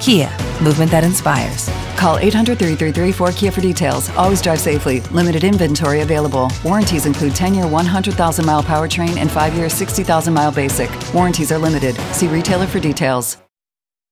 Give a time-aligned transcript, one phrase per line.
[0.00, 0.30] Kia,
[0.62, 1.68] movement that inspires.
[1.96, 4.08] Call 800 333 4KIA for details.
[4.10, 5.00] Always drive safely.
[5.10, 6.50] Limited inventory available.
[6.64, 10.90] Warranties include 10 year 100,000 mile powertrain and 5 year 60,000 mile basic.
[11.12, 11.96] Warranties are limited.
[12.12, 13.36] See retailer for details.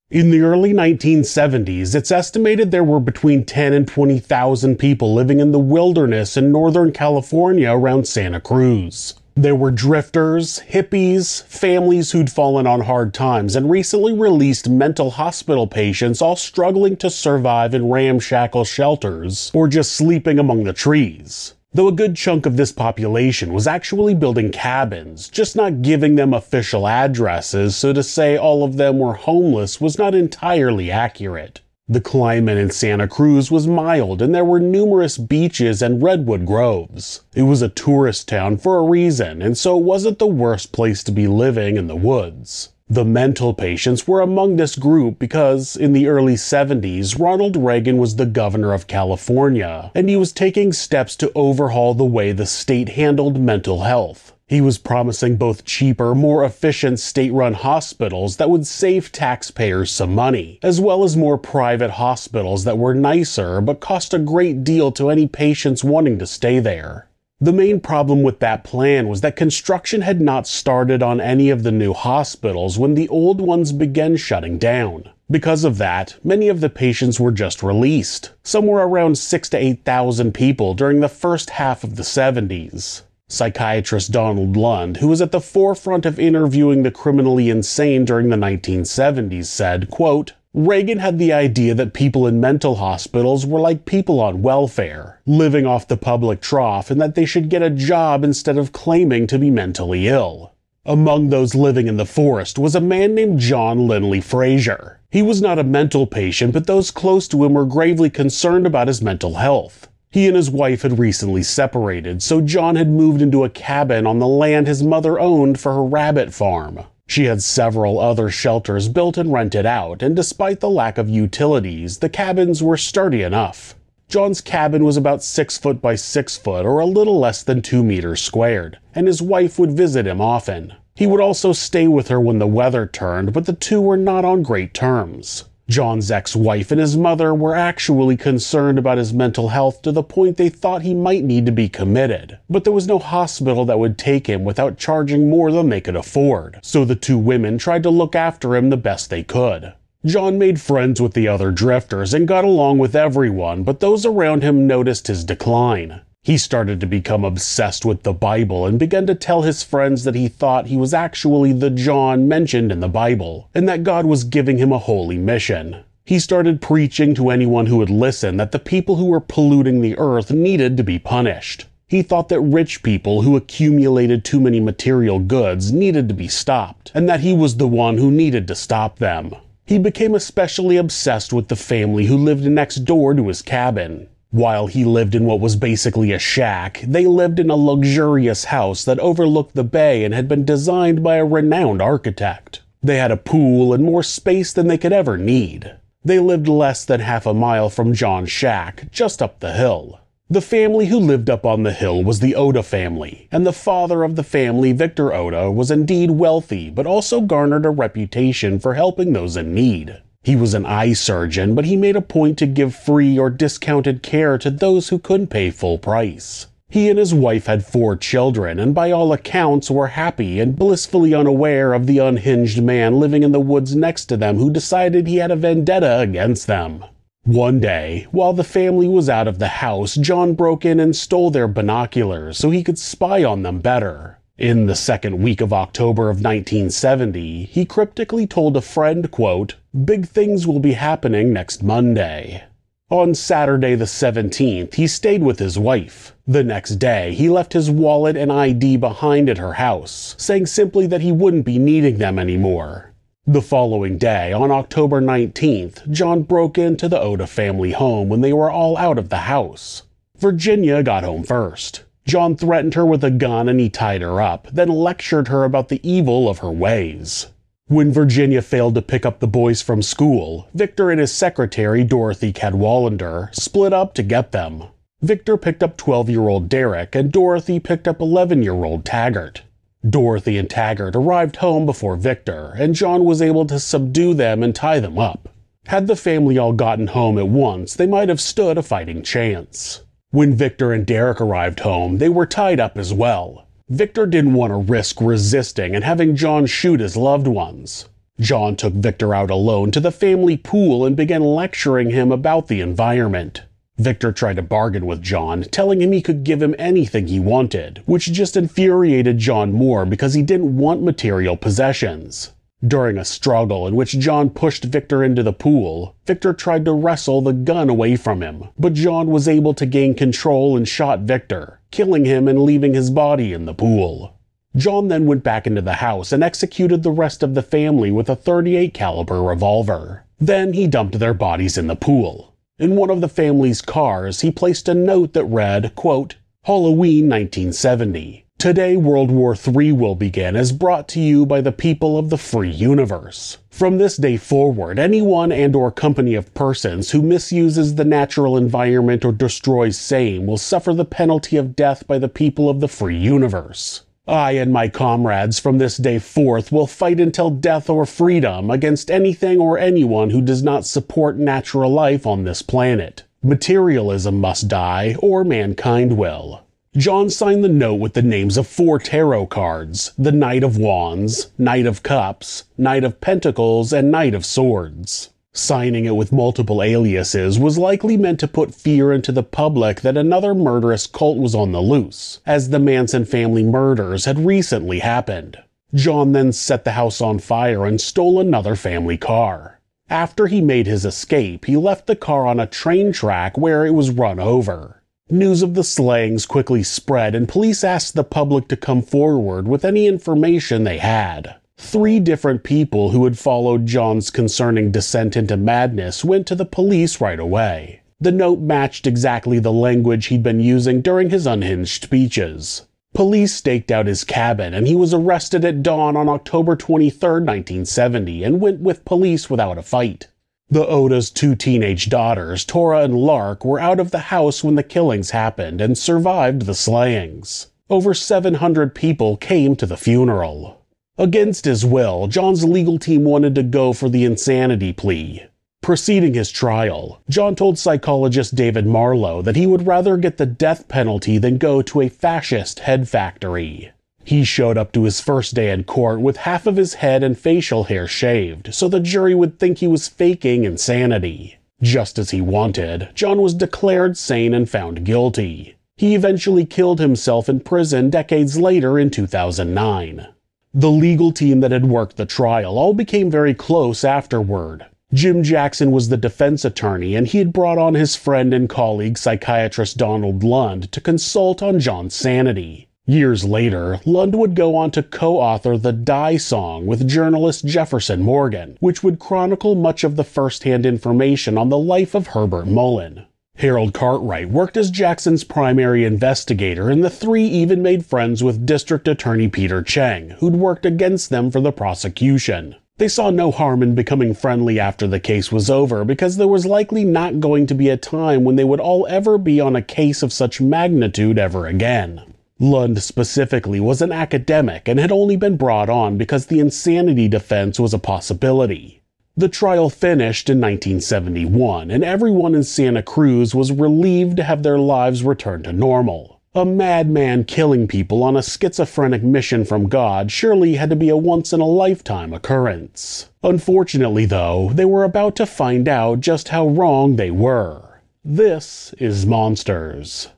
[0.08, 5.50] In the early 1970s, it's estimated there were between 10 and 20,000 people living in
[5.50, 9.14] the wilderness in Northern California around Santa Cruz.
[9.39, 15.67] There were drifters, hippies, families who'd fallen on hard times, and recently released mental hospital
[15.67, 21.89] patients all struggling to survive in ramshackle shelters or just sleeping among the trees though
[21.89, 26.89] a good chunk of this population was actually building cabins, just not giving them official
[26.89, 31.61] addresses, so to say all of them were homeless was not entirely accurate.
[31.89, 37.20] The climate in Santa Cruz was mild and there were numerous beaches and redwood groves.
[37.33, 41.05] It was a tourist town for a reason, and so it wasn't the worst place
[41.05, 42.70] to be living in the woods.
[42.89, 48.17] The mental patients were among this group because, in the early 70s, Ronald Reagan was
[48.17, 52.91] the governor of California, and he was taking steps to overhaul the way the state
[52.91, 54.33] handled mental health.
[54.48, 60.14] He was promising both cheaper, more efficient state run hospitals that would save taxpayers some
[60.14, 64.92] money, as well as more private hospitals that were nicer but cost a great deal
[64.92, 67.08] to any patients wanting to stay there.
[67.40, 71.64] The main problem with that plan was that construction had not started on any of
[71.64, 75.11] the new hospitals when the old ones began shutting down.
[75.28, 80.33] Because of that, many of the patients were just released, somewhere around 6 to 8,000
[80.33, 83.02] people during the first half of the 70s.
[83.29, 88.37] Psychiatrist Donald Lund, who was at the forefront of interviewing the criminally insane during the
[88.37, 94.20] 1970s, said, quote, Reagan had the idea that people in mental hospitals were like people
[94.20, 98.57] on welfare, living off the public trough, and that they should get a job instead
[98.57, 100.55] of claiming to be mentally ill.
[100.85, 105.01] Among those living in the forest was a man named John Linley Frazier.
[105.11, 108.87] He was not a mental patient, but those close to him were gravely concerned about
[108.87, 109.89] his mental health.
[110.16, 114.18] He and his wife had recently separated, so John had moved into a cabin on
[114.18, 116.80] the land his mother owned for her rabbit farm.
[117.06, 121.98] She had several other shelters built and rented out, and despite the lack of utilities,
[121.98, 123.74] the cabins were sturdy enough.
[124.08, 127.84] John's cabin was about six foot by six foot, or a little less than two
[127.84, 130.72] meters squared, and his wife would visit him often.
[130.94, 134.25] He would also stay with her when the weather turned, but the two were not
[134.25, 135.44] on great terms.
[135.69, 140.02] John's ex wife and his mother were actually concerned about his mental health to the
[140.02, 142.38] point they thought he might need to be committed.
[142.49, 145.96] But there was no hospital that would take him without charging more than they could
[145.96, 149.72] afford, so the two women tried to look after him the best they could.
[150.04, 154.44] John made friends with the other drifters and got along with everyone, but those around
[154.44, 156.00] him noticed his decline.
[156.26, 160.17] He started to become obsessed with the Bible and began to tell his friends that
[160.17, 164.25] he thought he was actually the John mentioned in the Bible, and that God was
[164.25, 165.85] giving him a holy mission.
[166.05, 169.97] He started preaching to anyone who would listen that the people who were polluting the
[169.99, 171.67] earth needed to be punished.
[171.87, 176.91] He thought that rich people who accumulated too many material goods needed to be stopped,
[176.93, 179.32] and that he was the one who needed to stop them.
[179.64, 184.08] He became especially obsessed with the family who lived next door to his cabin.
[184.31, 188.85] While he lived in what was basically a shack, they lived in a luxurious house
[188.85, 192.62] that overlooked the bay and had been designed by a renowned architect.
[192.82, 195.76] They had a pool and more space than they could ever need.
[196.05, 200.00] They lived less than half a mile from John's shack, just up the hill.
[200.29, 204.02] The family who lived up on the hill was the Ohta family, and the father
[204.02, 209.12] of the family, Victor Ohta, was indeed wealthy, but also garnered a reputation for helping
[209.12, 210.02] those in need.
[210.26, 214.02] He was an eye surgeon, but he made a point to give free or discounted
[214.02, 216.49] care to those who couldn't pay full price.
[216.69, 221.14] He and his wife had four children, and by all accounts were happy and blissfully
[221.14, 225.19] unaware of the unhinged man living in the woods next to them who decided he
[225.19, 226.84] had a vendetta against them.
[227.22, 231.31] One day, while the family was out of the house, John broke in and stole
[231.31, 234.15] their binoculars so he could spy on them better.
[234.38, 239.54] In the second week of October of 1970, he cryptically told a friend, quote,
[239.86, 242.44] Big things will be happening next Monday.
[242.90, 246.14] On Saturday the 17th, he stayed with his wife.
[246.26, 250.86] The next day, he left his wallet and ID behind at her house, saying simply
[250.86, 252.92] that he wouldn't be needing them anymore.
[253.26, 258.34] The following day, on October 19th, John broke into the Ohta family home when they
[258.34, 259.84] were all out of the house.
[260.18, 261.84] Virginia got home first.
[262.06, 265.69] John threatened her with a gun and he tied her up, then lectured her about
[265.69, 267.26] the evil of her ways.
[267.67, 272.32] When Virginia failed to pick up the boys from school, Victor and his secretary, Dorothy
[272.32, 274.64] Cadwallader, split up to get them.
[275.03, 279.43] Victor picked up 12 year old Derek, and Dorothy picked up 11 year old Taggart.
[279.88, 284.55] Dorothy and Taggart arrived home before Victor, and John was able to subdue them and
[284.55, 285.29] tie them up.
[285.67, 289.82] Had the family all gotten home at once, they might have stood a fighting chance.
[290.12, 293.47] When Victor and Derek arrived home, they were tied up as well.
[293.69, 297.88] Victor didn't want to risk resisting and having John shoot his loved ones.
[298.20, 302.61] John took Victor out alone to the family pool and began lecturing him about the
[302.61, 303.43] environment.
[303.79, 307.82] Victor tried to bargain with John, telling him he could give him anything he wanted,
[307.85, 312.32] which just infuriated John more because he didn't want material possessions.
[312.67, 317.20] During a struggle in which John pushed Victor into the pool, Victor tried to wrestle
[317.20, 321.61] the gun away from him, but John was able to gain control and shot Victor,
[321.70, 324.14] killing him and leaving his body in the pool.
[324.56, 328.08] John then went back into the house and executed the rest of the family with
[328.08, 330.05] a 38 caliber revolver.
[330.19, 332.32] Then he dumped their bodies in the pool.
[332.58, 338.25] In one of the family's cars, he placed a note that read, quote, Halloween 1970.
[338.38, 342.18] Today, World War III will begin as brought to you by the people of the
[342.18, 343.38] free universe.
[343.48, 349.06] From this day forward, anyone and or company of persons who misuses the natural environment
[349.06, 352.98] or destroys same will suffer the penalty of death by the people of the free
[352.98, 353.84] universe.
[354.06, 358.90] I and my comrades from this day forth will fight until death or freedom against
[358.90, 363.02] anything or anyone who does not support natural life on this planet.
[363.22, 366.42] Materialism must die, or mankind will.
[366.76, 371.28] John signed the note with the names of four tarot cards the Knight of Wands,
[371.38, 375.08] Knight of Cups, Knight of Pentacles, and Knight of Swords.
[375.32, 379.96] Signing it with multiple aliases was likely meant to put fear into the public that
[379.96, 385.38] another murderous cult was on the loose, as the Manson family murders had recently happened.
[385.72, 389.61] John then set the house on fire and stole another family car.
[389.88, 393.72] After he made his escape, he left the car on a train track where it
[393.72, 394.75] was run over.
[395.08, 399.64] News of the slayings quickly spread, and police asked the public to come forward with
[399.64, 401.37] any information they had.
[401.56, 407.00] Three different people who had followed John's concerning descent into madness went to the police
[407.00, 407.82] right away.
[408.00, 412.62] The note matched exactly the language he'd been using during his unhinged speeches.
[412.93, 418.25] Police staked out his cabin, and he was arrested at dawn on October 23, 1970,
[418.25, 420.08] and went with police without a fight.
[420.48, 424.62] The Ohta's two teenage daughters, Tora and Lark, were out of the house when the
[424.62, 427.48] killings happened and survived the slayings.
[427.69, 430.62] Over 700 people came to the funeral.
[430.98, 435.25] Against his will, John's legal team wanted to go for the insanity plea.
[435.62, 440.69] Preceding his trial, John told psychologist David Marlowe that he would rather get the death
[440.69, 443.72] penalty than go to a fascist head factory.
[444.06, 447.19] He showed up to his first day in court with half of his head and
[447.19, 451.39] facial hair shaved, so the jury would think he was faking insanity.
[451.60, 455.56] Just as he wanted, John was declared sane and found guilty.
[455.77, 460.06] He eventually killed himself in prison decades later in 2009.
[460.55, 464.67] The legal team that had worked the trial all became very close afterward.
[464.94, 468.98] Jim Jackson was the defense attorney, and he had brought on his friend and colleague
[468.98, 472.69] psychiatrist Donald Lund to consult on John's sanity.
[472.88, 478.00] Years later, Lund would go on to co author the Die Song with journalist Jefferson
[478.00, 482.46] Morgan, which would chronicle much of the first hand information on the life of Herbert
[482.46, 483.05] Mullin.
[483.38, 488.86] Harold Cartwright worked as Jackson's primary investigator, and the three even made friends with District
[488.86, 492.55] Attorney Peter Chang, who'd worked against them for the prosecution.
[492.78, 496.46] They saw no harm in becoming friendly after the case was over because there was
[496.46, 499.60] likely not going to be a time when they would all ever be on a
[499.60, 502.12] case of such magnitude ever again.
[502.38, 507.58] Lund specifically was an academic and had only been brought on because the insanity defense
[507.58, 508.82] was a possibility.
[509.16, 514.59] The trial finished in 1971, and everyone in Santa Cruz was relieved to have their
[514.59, 516.21] lives return to normal.
[516.35, 520.97] A madman killing people on a schizophrenic mission from God surely had to be a
[520.99, 523.09] once in a lifetime occurrence.
[523.23, 527.81] Unfortunately, though, they were about to find out just how wrong they were.
[528.05, 530.09] This is Monsters.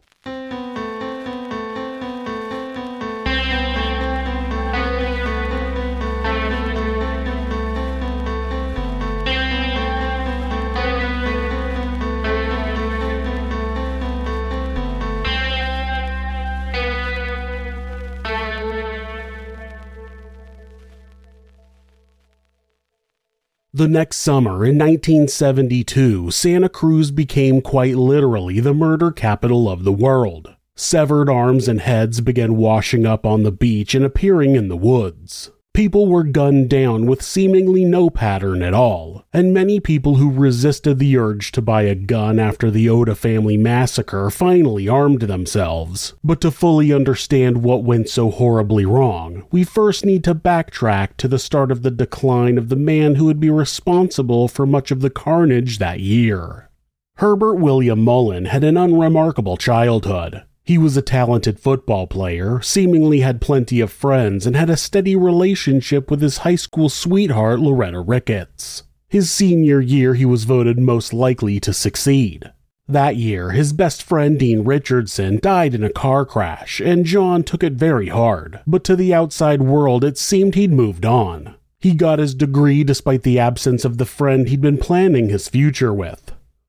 [23.79, 29.93] The next summer, in 1972, Santa Cruz became quite literally the murder capital of the
[29.93, 30.53] world.
[30.75, 35.53] Severed arms and heads began washing up on the beach and appearing in the woods.
[35.79, 40.99] People were gunned down with seemingly no pattern at all, and many people who resisted
[40.99, 46.15] the urge to buy a gun after the Ohta family massacre finally armed themselves.
[46.25, 51.29] But to fully understand what went so horribly wrong, we first need to backtrack to
[51.29, 55.01] the start of the decline of the man who would be responsible for much of
[55.01, 56.71] the carnage that year.
[57.19, 60.43] Herbert William Mullin had an unremarkable childhood.
[60.69, 65.17] He was a talented football player, seemingly had plenty of friends, and had a steady
[65.17, 68.83] relationship with his high school sweetheart, Loretta Ricketts.
[69.09, 72.53] His senior year, he was voted most likely to succeed.
[72.87, 77.63] That year, his best friend Dean Richardson died in a car crash, and John took
[77.63, 81.55] it very hard, but to the outside world, it seemed he'd moved on.
[81.81, 85.95] He got his degree despite the absence of the friend he'd been planning his future
[85.95, 86.28] with.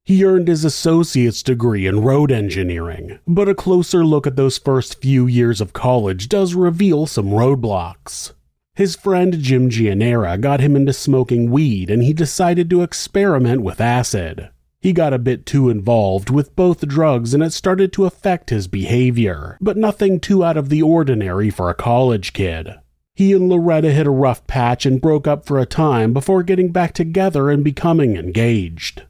[0.10, 5.00] He earned his associate's degree in road engineering, but a closer look at those first
[5.00, 8.34] few years of college does reveal some roadblocks.
[8.74, 13.80] His friend Jim Gianera got him into smoking weed and he decided to experiment with
[13.80, 14.50] acid.
[14.82, 18.68] He got a bit too involved with both drugs and it started to affect his
[18.68, 22.74] behavior, but nothing too out of the ordinary for a college kid.
[23.14, 26.72] He and Loretta hit a rough patch and broke up for a time before getting
[26.72, 29.04] back together and becoming engaged.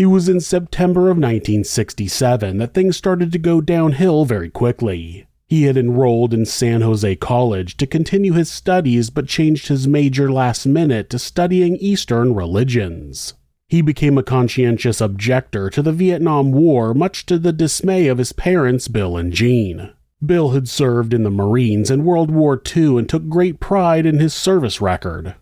[0.00, 5.26] It was in September of 1967 that things started to go downhill very quickly.
[5.46, 10.32] He had enrolled in San Jose College to continue his studies but changed his major
[10.32, 13.34] last minute to studying Eastern religions.
[13.68, 18.32] He became a conscientious objector to the Vietnam War, much to the dismay of his
[18.32, 19.90] parents, Bill and Jean.
[20.24, 24.18] Bill had served in the Marines in World War II and took great pride in
[24.18, 25.34] his service record.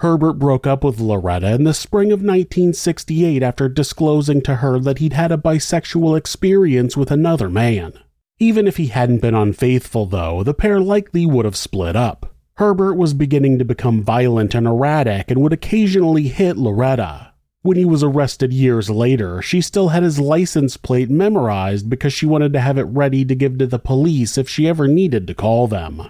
[0.00, 4.96] Herbert broke up with Loretta in the spring of 1968 after disclosing to her that
[4.96, 7.92] he'd had a bisexual experience with another man.
[8.38, 12.34] Even if he hadn't been unfaithful, though, the pair likely would have split up.
[12.54, 17.34] Herbert was beginning to become violent and erratic and would occasionally hit Loretta.
[17.60, 22.24] When he was arrested years later, she still had his license plate memorized because she
[22.24, 25.34] wanted to have it ready to give to the police if she ever needed to
[25.34, 26.08] call them.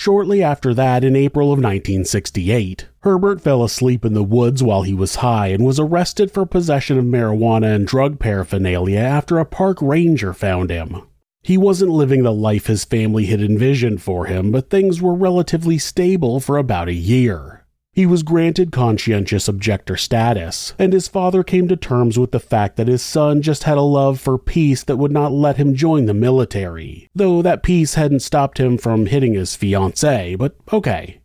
[0.00, 4.94] Shortly after that, in April of 1968, Herbert fell asleep in the woods while he
[4.94, 9.82] was high and was arrested for possession of marijuana and drug paraphernalia after a park
[9.82, 11.02] ranger found him.
[11.42, 15.78] He wasn't living the life his family had envisioned for him, but things were relatively
[15.78, 17.57] stable for about a year.
[17.92, 22.76] He was granted conscientious objector status, and his father came to terms with the fact
[22.76, 26.06] that his son just had a love for peace that would not let him join
[26.06, 31.20] the military, though that peace hadn't stopped him from hitting his fiancée, but okay.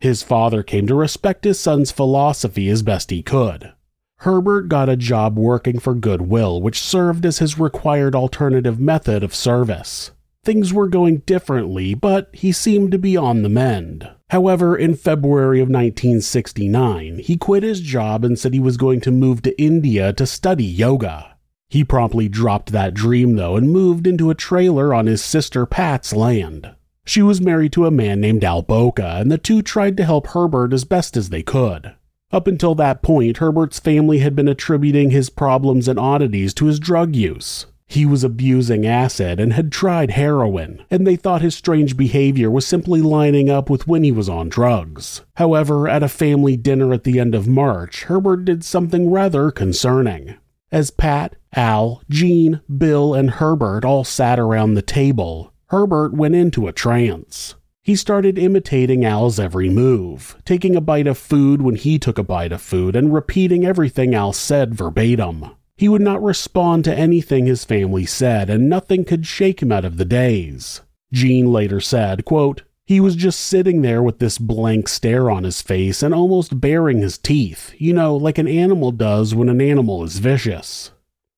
[0.00, 3.72] His father came to respect his son's philosophy as best he could.
[4.20, 9.34] Herbert got a job working for Goodwill, which served as his required alternative method of
[9.34, 10.10] service.
[10.46, 14.08] Things were going differently, but he seemed to be on the mend.
[14.30, 19.10] However, in February of 1969, he quit his job and said he was going to
[19.10, 21.36] move to India to study yoga.
[21.68, 26.12] He promptly dropped that dream, though, and moved into a trailer on his sister Pat's
[26.12, 26.76] land.
[27.04, 30.28] She was married to a man named Al Boca, and the two tried to help
[30.28, 31.92] Herbert as best as they could.
[32.30, 36.78] Up until that point, Herbert's family had been attributing his problems and oddities to his
[36.78, 37.66] drug use.
[37.88, 42.66] He was abusing acid and had tried heroin, and they thought his strange behavior was
[42.66, 45.22] simply lining up with when he was on drugs.
[45.36, 50.34] However, at a family dinner at the end of March, Herbert did something rather concerning.
[50.72, 56.66] As Pat, Al, Jean, Bill, and Herbert all sat around the table, Herbert went into
[56.66, 57.54] a trance.
[57.82, 62.24] He started imitating Al's every move, taking a bite of food when he took a
[62.24, 65.55] bite of food, and repeating everything Al said verbatim.
[65.76, 69.84] He would not respond to anything his family said, and nothing could shake him out
[69.84, 70.80] of the daze.
[71.12, 75.60] Jean later said, quote, he was just sitting there with this blank stare on his
[75.60, 80.04] face and almost baring his teeth, you know, like an animal does when an animal
[80.04, 80.92] is vicious.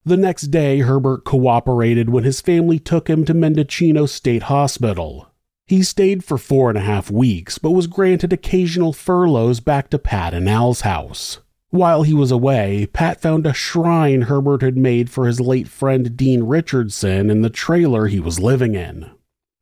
[0.05, 5.31] The next day, Herbert cooperated when his family took him to Mendocino State Hospital.
[5.65, 9.99] He stayed for four and a half weeks, but was granted occasional furloughs back to
[9.99, 11.39] Pat and Al's house.
[11.71, 16.17] While he was away, Pat found a shrine Herbert had made for his late friend
[16.17, 19.11] Dean Richardson in the trailer he was living in.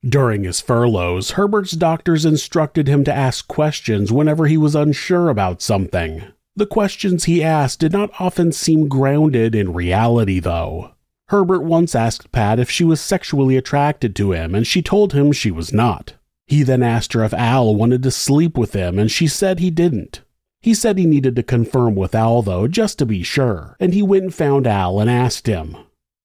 [0.07, 5.61] During his furloughs, Herbert's doctors instructed him to ask questions whenever he was unsure about
[5.61, 6.23] something.
[6.55, 10.91] The questions he asked did not often seem grounded in reality, though.
[11.27, 15.33] Herbert once asked Pat if she was sexually attracted to him, and she told him
[15.33, 16.13] she was not.
[16.45, 19.69] He then asked her if Al wanted to sleep with him, and she said he
[19.69, 20.21] didn't.
[20.61, 24.01] He said he needed to confirm with Al, though, just to be sure, and he
[24.01, 25.77] went and found Al and asked him.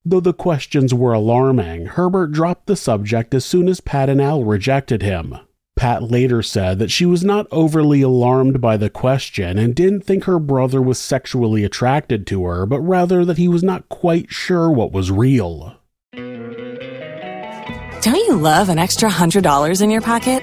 [0.04, 4.42] Though the questions were alarming, Herbert dropped the subject as soon as Pat and Al
[4.42, 5.36] rejected him.
[5.76, 10.24] Pat later said that she was not overly alarmed by the question and didn't think
[10.24, 14.70] her brother was sexually attracted to her, but rather that he was not quite sure
[14.70, 15.76] what was real.
[18.02, 20.42] Don't you love an extra $100 in your pocket?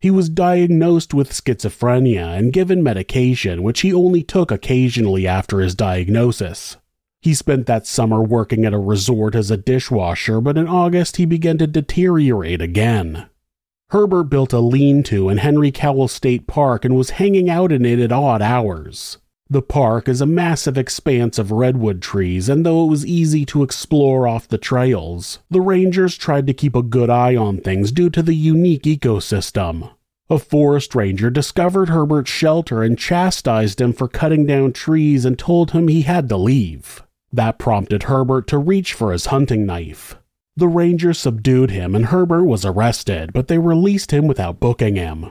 [0.00, 5.74] He was diagnosed with schizophrenia and given medication, which he only took occasionally after his
[5.74, 6.76] diagnosis.
[7.20, 11.24] He spent that summer working at a resort as a dishwasher, but in August he
[11.24, 13.28] began to deteriorate again.
[13.90, 17.84] Herbert built a lean to in Henry Cowell State Park and was hanging out in
[17.84, 19.18] it at odd hours.
[19.50, 23.62] The park is a massive expanse of redwood trees, and though it was easy to
[23.62, 28.10] explore off the trails, the rangers tried to keep a good eye on things due
[28.10, 29.90] to the unique ecosystem.
[30.28, 35.70] A forest ranger discovered Herbert's shelter and chastised him for cutting down trees and told
[35.70, 37.02] him he had to leave.
[37.32, 40.16] That prompted Herbert to reach for his hunting knife.
[40.58, 45.30] The ranger subdued him and Herbert was arrested, but they released him without booking him.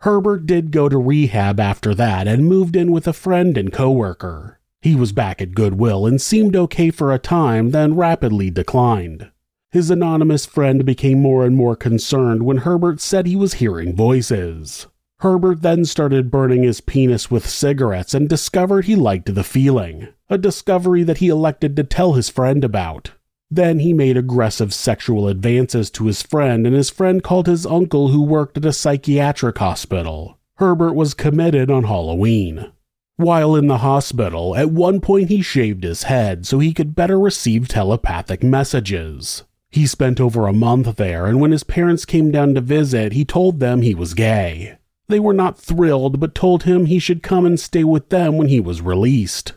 [0.00, 4.60] Herbert did go to rehab after that and moved in with a friend and coworker.
[4.82, 9.30] He was back at Goodwill and seemed okay for a time, then rapidly declined.
[9.72, 14.86] His anonymous friend became more and more concerned when Herbert said he was hearing voices.
[15.20, 20.36] Herbert then started burning his penis with cigarettes and discovered he liked the feeling, a
[20.36, 23.12] discovery that he elected to tell his friend about.
[23.50, 28.08] Then he made aggressive sexual advances to his friend, and his friend called his uncle
[28.08, 30.38] who worked at a psychiatric hospital.
[30.56, 32.72] Herbert was committed on Halloween.
[33.16, 37.18] While in the hospital, at one point he shaved his head so he could better
[37.18, 39.44] receive telepathic messages.
[39.70, 43.24] He spent over a month there, and when his parents came down to visit, he
[43.24, 44.76] told them he was gay.
[45.08, 48.48] They were not thrilled, but told him he should come and stay with them when
[48.48, 49.52] he was released.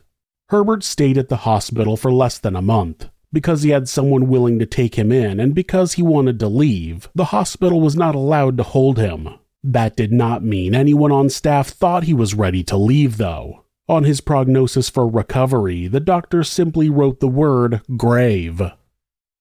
[0.49, 3.09] Herbert stayed at the hospital for less than a month.
[3.31, 7.09] Because he had someone willing to take him in, and because he wanted to leave,
[7.13, 9.29] the hospital was not allowed to hold him.
[9.63, 13.65] That did not mean anyone on staff thought he was ready to leave, though.
[13.87, 18.61] On his prognosis for recovery, the doctor simply wrote the word grave.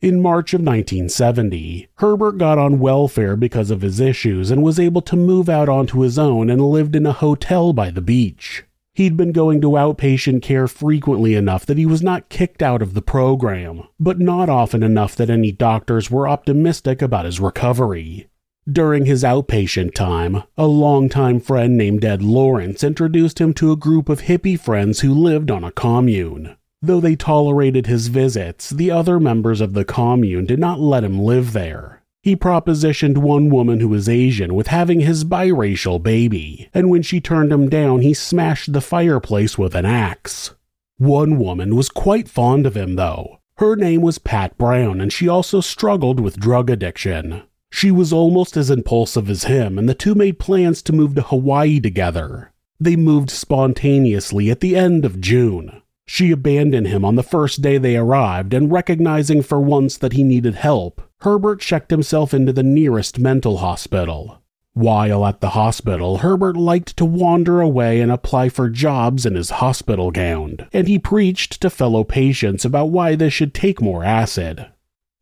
[0.01, 5.03] In March of 1970, Herbert got on welfare because of his issues and was able
[5.03, 8.64] to move out onto his own and lived in a hotel by the beach.
[8.98, 12.94] He'd been going to outpatient care frequently enough that he was not kicked out of
[12.94, 18.26] the program, but not often enough that any doctors were optimistic about his recovery.
[18.68, 24.08] During his outpatient time, a longtime friend named Ed Lawrence introduced him to a group
[24.08, 26.56] of hippie friends who lived on a commune.
[26.82, 31.20] Though they tolerated his visits, the other members of the commune did not let him
[31.20, 31.97] live there.
[32.28, 37.22] He propositioned one woman who was Asian with having his biracial baby, and when she
[37.22, 40.54] turned him down, he smashed the fireplace with an axe.
[40.98, 43.38] One woman was quite fond of him, though.
[43.56, 47.44] Her name was Pat Brown, and she also struggled with drug addiction.
[47.70, 51.22] She was almost as impulsive as him, and the two made plans to move to
[51.22, 52.52] Hawaii together.
[52.78, 55.80] They moved spontaneously at the end of June.
[56.04, 60.22] She abandoned him on the first day they arrived, and recognizing for once that he
[60.22, 64.40] needed help, Herbert checked himself into the nearest mental hospital.
[64.74, 69.50] While at the hospital, Herbert liked to wander away and apply for jobs in his
[69.50, 74.66] hospital gown, and he preached to fellow patients about why they should take more acid.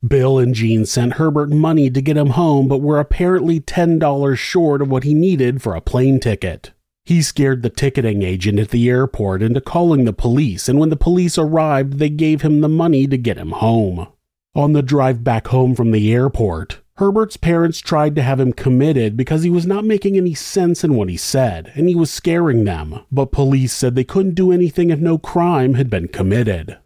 [0.06, 4.82] Bill and Jean sent Herbert money to get him home, but were apparently $10 short
[4.82, 6.72] of what he needed for a plane ticket.
[7.06, 10.96] He scared the ticketing agent at the airport into calling the police, and when the
[10.96, 14.08] police arrived, they gave him the money to get him home.
[14.56, 19.14] On the drive back home from the airport, Herbert's parents tried to have him committed
[19.14, 22.64] because he was not making any sense in what he said, and he was scaring
[22.64, 26.78] them, but police said they couldn't do anything if no crime had been committed.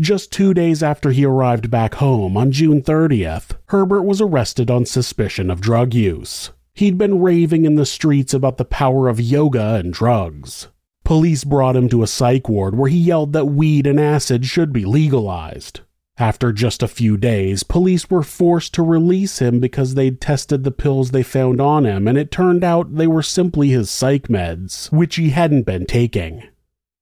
[0.00, 4.84] Just two days after he arrived back home, on June 30th, Herbert was arrested on
[4.84, 6.50] suspicion of drug use.
[6.74, 10.70] He'd been raving in the streets about the power of yoga and drugs.
[11.04, 14.72] Police brought him to a psych ward where he yelled that weed and acid should
[14.72, 15.82] be legalized.
[16.22, 20.70] After just a few days, police were forced to release him because they'd tested the
[20.70, 24.92] pills they found on him, and it turned out they were simply his psych meds,
[24.92, 26.44] which he hadn't been taking.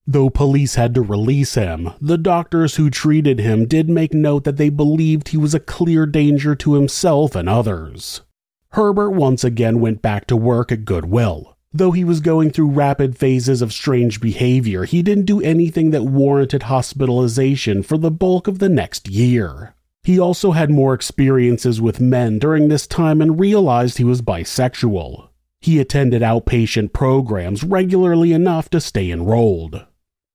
[0.06, 4.56] Though police had to release him, the doctors who treated him did make note that
[4.56, 8.22] they believed he was a clear danger to himself and others.
[8.70, 11.58] Herbert once again went back to work at Goodwill.
[11.72, 16.04] Though he was going through rapid phases of strange behavior, he didn't do anything that
[16.04, 19.74] warranted hospitalization for the bulk of the next year.
[20.02, 25.28] He also had more experiences with men during this time and realized he was bisexual.
[25.60, 29.86] He attended outpatient programs regularly enough to stay enrolled.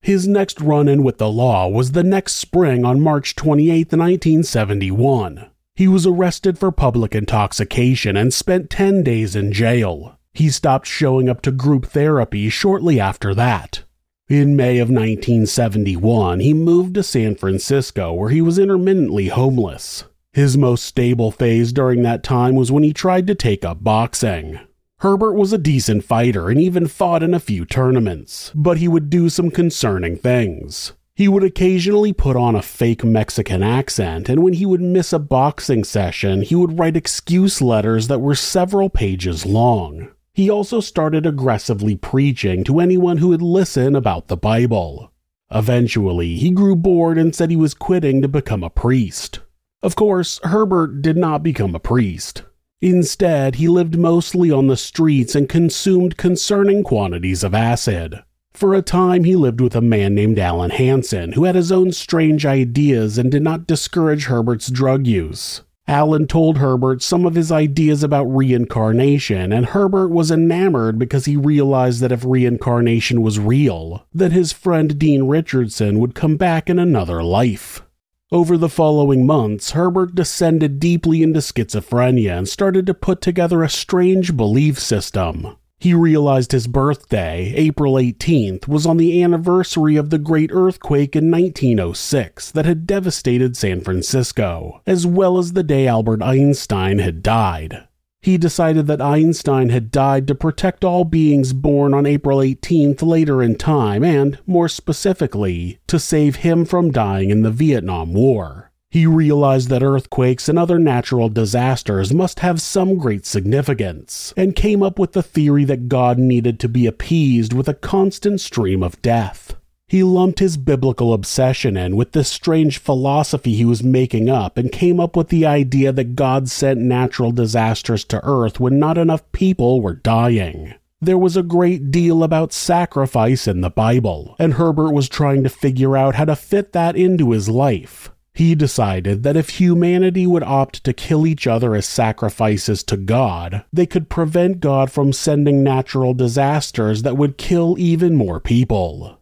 [0.01, 5.49] His next run in with the law was the next spring on March 28, 1971.
[5.75, 10.17] He was arrested for public intoxication and spent 10 days in jail.
[10.35, 13.83] He stopped showing up to group therapy shortly after that.
[14.27, 20.03] In May of 1971, he moved to San Francisco where he was intermittently homeless.
[20.33, 24.59] His most stable phase during that time was when he tried to take up boxing.
[24.97, 29.09] Herbert was a decent fighter and even fought in a few tournaments, but he would
[29.09, 30.91] do some concerning things.
[31.15, 35.19] He would occasionally put on a fake Mexican accent, and when he would miss a
[35.19, 40.09] boxing session, he would write excuse letters that were several pages long.
[40.35, 45.13] He also started aggressively preaching to anyone who would listen about the Bible.
[45.49, 49.39] Eventually, he grew bored and said he was quitting to become a priest.
[49.81, 52.43] Of course, Herbert did not become a priest.
[52.81, 58.21] Instead, he lived mostly on the streets and consumed concerning quantities of acid.
[58.51, 61.93] For a time, he lived with a man named Alan Hansen, who had his own
[61.93, 65.61] strange ideas and did not discourage Herbert's drug use.
[65.87, 71.37] Alan told Herbert some of his ideas about reincarnation, and Herbert was enamored because he
[71.37, 76.79] realized that if reincarnation was real, then his friend Dean Richardson would come back in
[76.79, 77.83] another life.
[78.31, 83.69] Over the following months, Herbert descended deeply into schizophrenia and started to put together a
[83.69, 85.55] strange belief system.
[85.79, 91.29] He realized his birthday, April 18th, was on the anniversary of the great earthquake in
[91.29, 97.88] 1906 that had devastated San Francisco, as well as the day Albert Einstein had died.
[98.21, 103.43] He decided that Einstein had died to protect all beings born on April 18th later
[103.43, 108.71] in time, and, more specifically, to save him from dying in the Vietnam War.
[108.95, 114.81] He realized that earthquakes and other natural disasters must have some great significance, and came
[114.81, 119.01] up with the theory that God needed to be appeased with a constant stream of
[119.01, 119.58] death.
[119.89, 124.71] He lumped his biblical obsession in with this strange philosophy he was making up and
[124.71, 129.29] came up with the idea that God sent natural disasters to earth when not enough
[129.34, 130.73] people were dying.
[131.01, 135.49] There was a great deal about sacrifice in the Bible, and Herbert was trying to
[135.49, 138.10] figure out how to fit that into his life.
[138.35, 143.63] He decided that if humanity would opt to kill each other as sacrifices to God,
[143.71, 149.21] they could prevent God from sending natural disasters that would kill even more people.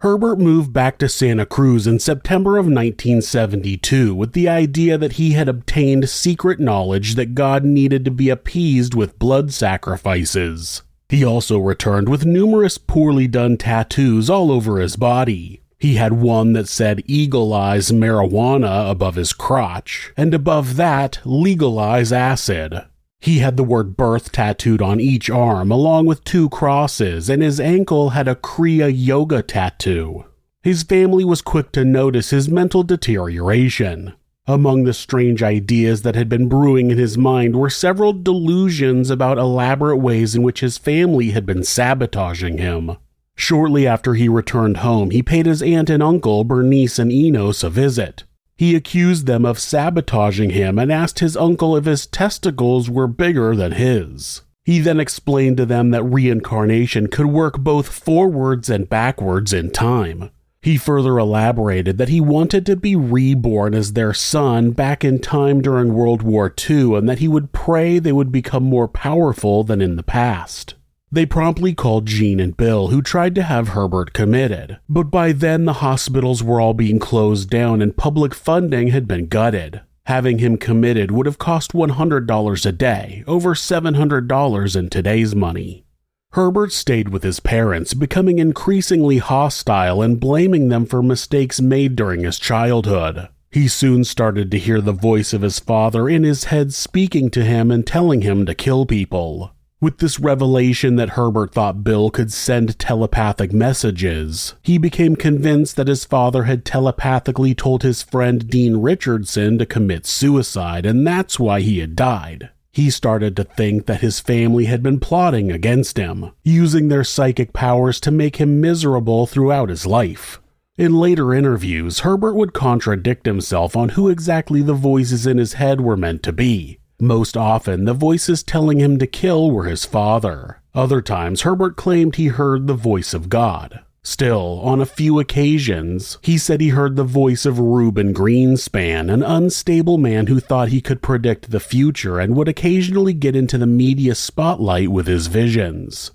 [0.00, 5.32] Herbert moved back to Santa Cruz in September of 1972 with the idea that he
[5.32, 10.82] had obtained secret knowledge that God needed to be appeased with blood sacrifices.
[11.08, 16.52] He also returned with numerous poorly done tattoos all over his body, he had one
[16.52, 22.84] that said egalize marijuana above his crotch, and above that, legalize acid.
[23.18, 27.58] He had the word birth tattooed on each arm, along with two crosses, and his
[27.58, 30.24] ankle had a Kriya Yoga tattoo.
[30.62, 34.12] His family was quick to notice his mental deterioration.
[34.46, 39.38] Among the strange ideas that had been brewing in his mind were several delusions about
[39.38, 42.96] elaborate ways in which his family had been sabotaging him.
[43.40, 47.70] Shortly after he returned home, he paid his aunt and uncle, Bernice and Enos, a
[47.70, 48.24] visit.
[48.58, 53.56] He accused them of sabotaging him and asked his uncle if his testicles were bigger
[53.56, 54.42] than his.
[54.66, 60.28] He then explained to them that reincarnation could work both forwards and backwards in time.
[60.60, 65.62] He further elaborated that he wanted to be reborn as their son back in time
[65.62, 69.80] during World War II and that he would pray they would become more powerful than
[69.80, 70.74] in the past.
[71.12, 75.64] They promptly called Jean and Bill, who tried to have Herbert committed, but by then
[75.64, 79.80] the hospitals were all being closed down and public funding had been gutted.
[80.06, 85.84] Having him committed would have cost $100 a day, over $700 in today's money.
[86.32, 92.22] Herbert stayed with his parents, becoming increasingly hostile and blaming them for mistakes made during
[92.22, 93.28] his childhood.
[93.50, 97.44] He soon started to hear the voice of his father in his head speaking to
[97.44, 99.50] him and telling him to kill people.
[99.82, 105.88] With this revelation that Herbert thought Bill could send telepathic messages, he became convinced that
[105.88, 111.62] his father had telepathically told his friend Dean Richardson to commit suicide, and that's why
[111.62, 112.50] he had died.
[112.72, 117.54] He started to think that his family had been plotting against him, using their psychic
[117.54, 120.42] powers to make him miserable throughout his life.
[120.76, 125.80] In later interviews, Herbert would contradict himself on who exactly the voices in his head
[125.80, 130.60] were meant to be, most often, the voices telling him to kill were his father.
[130.74, 133.80] Other times, Herbert claimed he heard the voice of God.
[134.02, 139.22] Still, on a few occasions, he said he heard the voice of Reuben Greenspan, an
[139.22, 143.66] unstable man who thought he could predict the future and would occasionally get into the
[143.66, 146.12] media spotlight with his visions.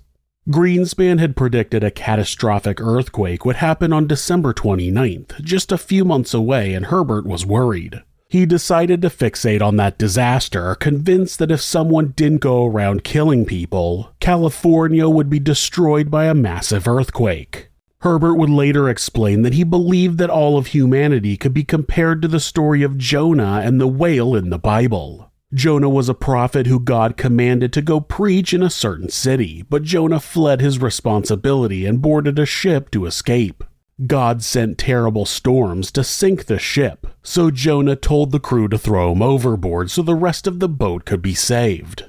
[0.48, 6.34] Greenspan had predicted a catastrophic earthquake would happen on December 29th, just a few months
[6.34, 8.02] away, and Herbert was worried.
[8.28, 13.46] He decided to fixate on that disaster, convinced that if someone didn't go around killing
[13.46, 17.68] people, California would be destroyed by a massive earthquake.
[18.00, 22.28] Herbert would later explain that he believed that all of humanity could be compared to
[22.28, 25.30] the story of Jonah and the whale in the Bible.
[25.54, 29.84] Jonah was a prophet who God commanded to go preach in a certain city, but
[29.84, 33.62] Jonah fled his responsibility and boarded a ship to escape.
[34.04, 39.12] God sent terrible storms to sink the ship, so Jonah told the crew to throw
[39.12, 42.04] him overboard so the rest of the boat could be saved.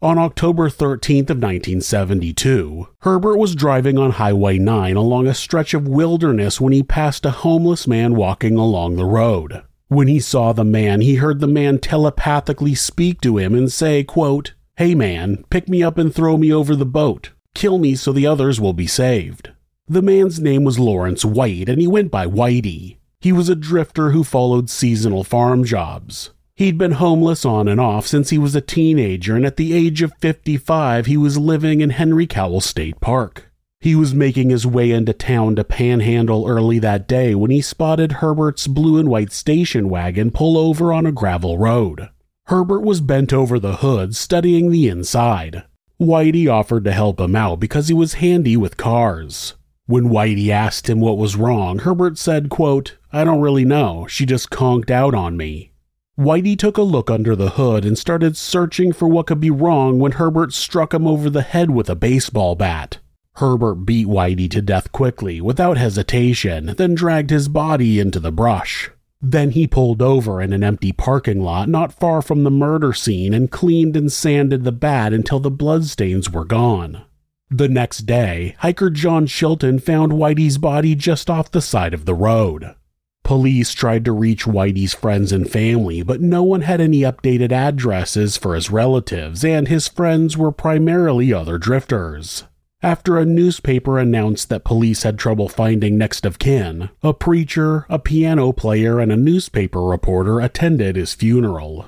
[0.00, 5.88] On October 13th of 1972, Herbert was driving on Highway 9 along a stretch of
[5.88, 9.64] wilderness when he passed a homeless man walking along the road.
[9.88, 14.04] When he saw the man, he heard the man telepathically speak to him and say,
[14.04, 17.30] quote, "Hey man, pick me up and throw me over the boat.
[17.54, 19.50] Kill me so the others will be saved."
[19.86, 22.96] The man's name was Lawrence White, and he went by Whitey.
[23.20, 26.30] He was a drifter who followed seasonal farm jobs.
[26.56, 30.00] He'd been homeless on and off since he was a teenager, and at the age
[30.00, 33.50] of 55, he was living in Henry Cowell State Park.
[33.78, 38.12] He was making his way into town to panhandle early that day when he spotted
[38.12, 42.08] Herbert's blue and white station wagon pull over on a gravel road.
[42.46, 45.64] Herbert was bent over the hood, studying the inside.
[46.00, 49.52] Whitey offered to help him out because he was handy with cars.
[49.86, 54.06] When Whitey asked him what was wrong, Herbert said, quote, I don't really know.
[54.08, 55.72] She just conked out on me.
[56.18, 59.98] Whitey took a look under the hood and started searching for what could be wrong
[59.98, 62.98] when Herbert struck him over the head with a baseball bat.
[63.34, 68.90] Herbert beat Whitey to death quickly, without hesitation, then dragged his body into the brush.
[69.20, 73.34] Then he pulled over in an empty parking lot not far from the murder scene
[73.34, 77.04] and cleaned and sanded the bat until the bloodstains were gone.
[77.50, 82.14] The next day, hiker John Shilton found Whitey's body just off the side of the
[82.14, 82.74] road.
[83.22, 88.36] Police tried to reach Whitey's friends and family, but no one had any updated addresses
[88.36, 92.44] for his relatives, and his friends were primarily other drifters.
[92.82, 97.98] After a newspaper announced that police had trouble finding next of kin, a preacher, a
[97.98, 101.86] piano player, and a newspaper reporter attended his funeral.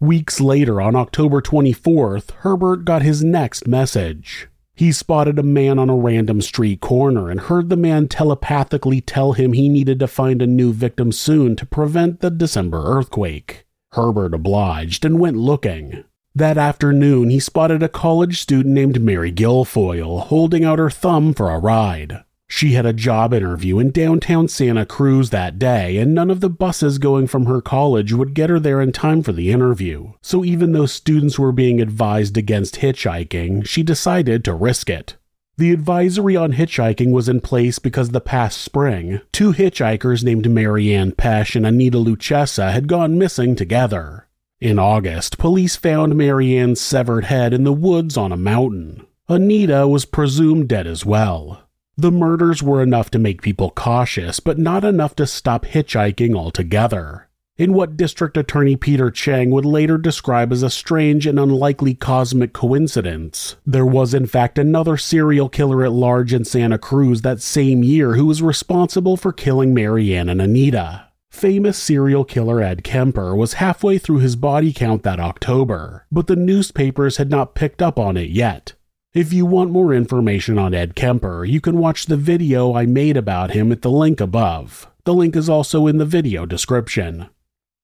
[0.00, 4.48] Weeks later, on October 24th, Herbert got his next message.
[4.74, 9.32] He spotted a man on a random street corner and heard the man telepathically tell
[9.32, 13.64] him he needed to find a new victim soon to prevent the December earthquake.
[13.92, 16.04] Herbert obliged and went looking.
[16.34, 21.50] That afternoon, he spotted a college student named Mary Guilfoyle holding out her thumb for
[21.50, 22.24] a ride.
[22.54, 26.50] She had a job interview in downtown Santa Cruz that day, and none of the
[26.50, 30.12] buses going from her college would get her there in time for the interview.
[30.20, 35.16] So even though students were being advised against hitchhiking, she decided to risk it.
[35.56, 41.12] The advisory on hitchhiking was in place because the past spring, two hitchhikers named Marianne
[41.12, 44.28] Pesh and Anita Luchessa had gone missing together.
[44.60, 49.06] In August, police found Marianne's severed head in the woods on a mountain.
[49.26, 51.61] Anita was presumed dead as well.
[51.96, 57.28] The murders were enough to make people cautious, but not enough to stop hitchhiking altogether.
[57.58, 62.54] In what District Attorney Peter Chang would later describe as a strange and unlikely cosmic
[62.54, 67.82] coincidence, there was in fact another serial killer at large in Santa Cruz that same
[67.82, 71.08] year who was responsible for killing Marianne and Anita.
[71.30, 76.36] Famous serial killer Ed Kemper was halfway through his body count that October, but the
[76.36, 78.72] newspapers had not picked up on it yet.
[79.14, 83.18] If you want more information on Ed Kemper, you can watch the video I made
[83.18, 84.90] about him at the link above.
[85.04, 87.28] The link is also in the video description.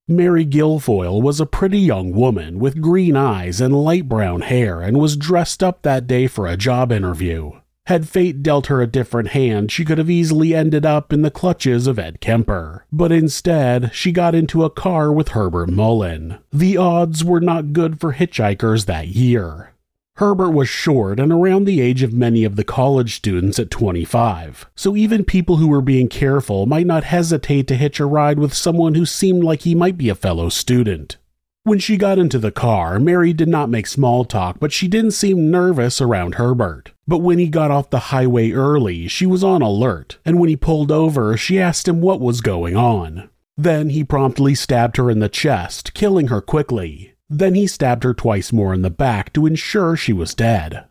[0.09, 4.99] Mary Guilfoyle was a pretty young woman with green eyes and light brown hair and
[4.99, 7.51] was dressed up that day for a job interview.
[7.85, 11.31] Had fate dealt her a different hand, she could have easily ended up in the
[11.31, 12.87] clutches of Ed Kemper.
[12.91, 16.39] But instead, she got into a car with Herbert Mullin.
[16.51, 19.75] The odds were not good for hitchhikers that year.
[20.19, 24.67] Herbert was short and around the age of many of the college students at 25,
[24.75, 28.53] so even people who were being careful might not hesitate to hitch a ride with
[28.53, 31.19] someone who seemed like he might be a fellow student.
[31.63, 35.13] When she got into the car, Mary did not make small talk, but she didn't
[35.13, 36.91] seem nervous around Herbert.
[37.07, 40.57] But when he got off the highway early, she was on alert, and when he
[40.57, 43.31] pulled over, she asked him what was going on.
[43.57, 47.15] Then he promptly stabbed her in the chest, killing her quickly.
[47.31, 50.85] Then he stabbed her twice more in the back to ensure she was dead.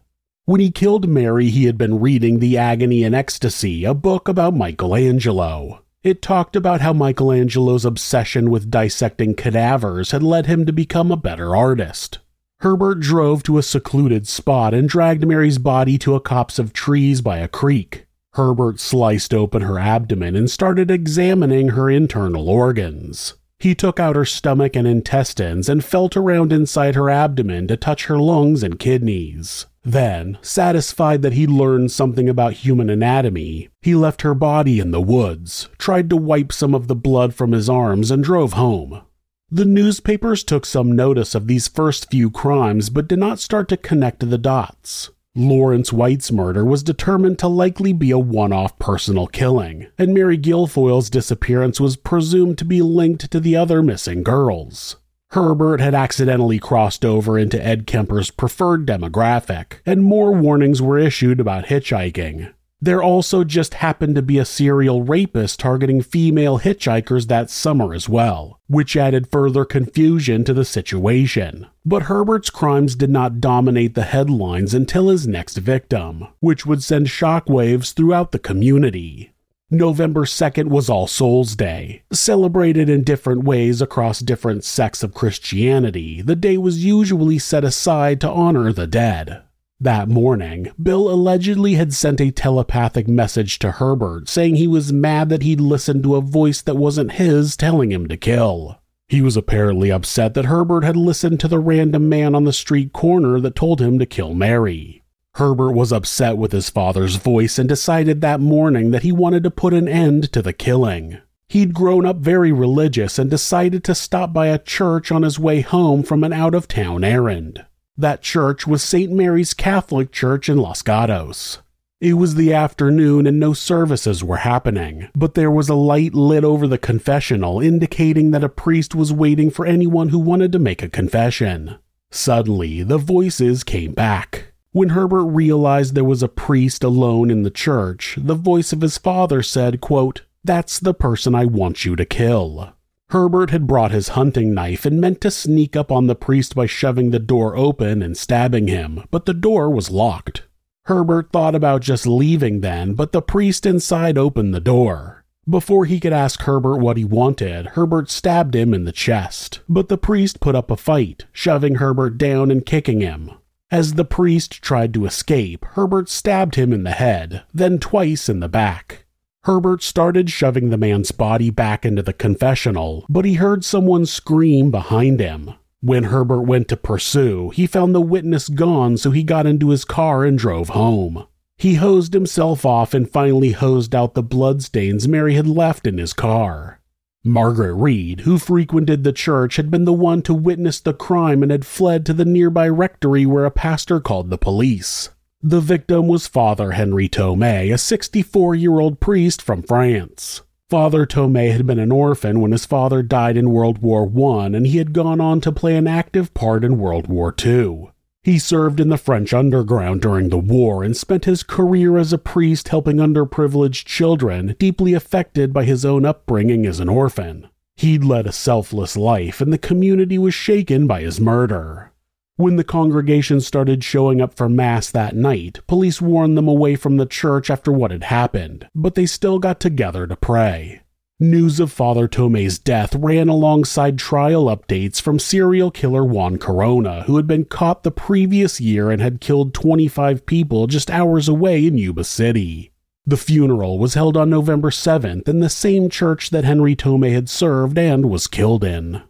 [0.46, 4.56] When he killed Mary, he had been reading The Agony and Ecstasy, a book about
[4.56, 5.84] Michelangelo.
[6.04, 11.18] It talked about how Michelangelo's obsession with dissecting cadavers had led him to become a
[11.18, 12.20] better artist.
[12.62, 17.22] Herbert drove to a secluded spot and dragged Mary's body to a copse of trees
[17.22, 18.06] by a creek.
[18.34, 23.34] Herbert sliced open her abdomen and started examining her internal organs.
[23.60, 28.06] He took out her stomach and intestines and felt around inside her abdomen to touch
[28.06, 29.66] her lungs and kidneys.
[29.84, 35.02] Then, satisfied that he'd learned something about human anatomy, he left her body in the
[35.02, 39.02] woods, tried to wipe some of the blood from his arms, and drove home.
[39.50, 43.78] The newspapers took some notice of these first few crimes but did not start to
[43.78, 45.10] connect the dots.
[45.38, 50.36] Lawrence White's murder was determined to likely be a one off personal killing, and Mary
[50.36, 54.96] Guilfoyle's disappearance was presumed to be linked to the other missing girls.
[55.32, 61.40] Herbert had accidentally crossed over into Ed Kemper's preferred demographic, and more warnings were issued
[61.40, 62.52] about hitchhiking.
[62.80, 68.08] There also just happened to be a serial rapist targeting female hitchhikers that summer as
[68.08, 71.66] well, which added further confusion to the situation.
[71.84, 77.08] But Herbert's crimes did not dominate the headlines until his next victim, which would send
[77.08, 79.34] shockwaves throughout the community.
[79.72, 82.04] November 2nd was All Souls Day.
[82.14, 88.22] Celebrated in different ways across different sects of Christianity, the day was usually set aside
[88.22, 89.42] to honor the dead.
[89.80, 95.30] That morning, Bill allegedly had sent a telepathic message to Herbert saying he was mad
[95.30, 98.80] that he'd listened to a voice that wasn't his telling him to kill.
[99.08, 102.92] He was apparently upset that Herbert had listened to the random man on the street
[102.92, 105.04] corner that told him to kill Mary.
[105.36, 109.52] Herbert was upset with his father's voice and decided that morning that he wanted to
[109.52, 111.20] put an end to the killing.
[111.50, 115.62] He'd grown up very religious and decided to stop by a church on his way
[115.62, 117.64] home from an out of town errand.
[117.98, 119.12] That church was St.
[119.12, 121.60] Mary's Catholic Church in Los Gatos.
[122.00, 126.44] It was the afternoon and no services were happening, but there was a light lit
[126.44, 130.84] over the confessional indicating that a priest was waiting for anyone who wanted to make
[130.84, 131.80] a confession.
[132.12, 134.54] Suddenly, the voices came back.
[134.74, 139.00] When Herbert realized there was a priest alone in the church, the voice of his
[139.00, 142.76] father said, quote, That's the person I want you to kill.
[143.10, 146.66] Herbert had brought his hunting knife and meant to sneak up on the priest by
[146.66, 150.44] shoving the door open and stabbing him, but the door was locked.
[150.86, 155.24] Herbert thought about just leaving then, but the priest inside opened the door.
[155.50, 159.88] Before he could ask Herbert what he wanted, Herbert stabbed him in the chest, but
[159.88, 163.32] the priest put up a fight, shoving Herbert down and kicking him.
[163.72, 168.42] As the priest tried to escape, Herbert stabbed him in the head, then twice in
[168.42, 169.06] the back.
[169.48, 174.72] Herbert started shoving the man's body back into the confessional, but he heard someone scream
[174.72, 175.54] behind him.
[175.80, 179.86] When Herbert went to pursue, he found the witness gone, so he got into his
[179.86, 181.28] car and drove home.
[181.58, 186.12] He hosed himself off and finally hosed out the bloodstains Mary had left in his
[186.12, 186.82] car.
[187.24, 191.54] Margaret Reed, who frequented the church, had been the one to witness the crime and
[191.54, 195.12] had fled to the nearby rectory where a pastor called the police.
[195.44, 200.42] The victim was Father Henri Tomei, a 64 year old priest from France.
[200.68, 204.66] Father Tomei had been an orphan when his father died in World War I, and
[204.66, 207.92] he had gone on to play an active part in World War II.
[208.24, 212.18] He served in the French underground during the war and spent his career as a
[212.18, 217.48] priest helping underprivileged children deeply affected by his own upbringing as an orphan.
[217.76, 221.92] He'd led a selfless life, and the community was shaken by his murder.
[222.38, 226.98] When the congregation started showing up for Mass that night, police warned them away from
[226.98, 230.82] the church after what had happened, but they still got together to pray.
[231.20, 237.18] News of Father Tomei's death ran alongside trial updates from serial killer Juan Corona, who
[237.18, 241.80] had been caught the previous year and had killed 25 people just hours away in
[241.80, 242.72] Yuba City.
[243.04, 247.30] The funeral was held on November 7th in the same church that Henry Tomei had
[247.30, 249.02] served and was killed in.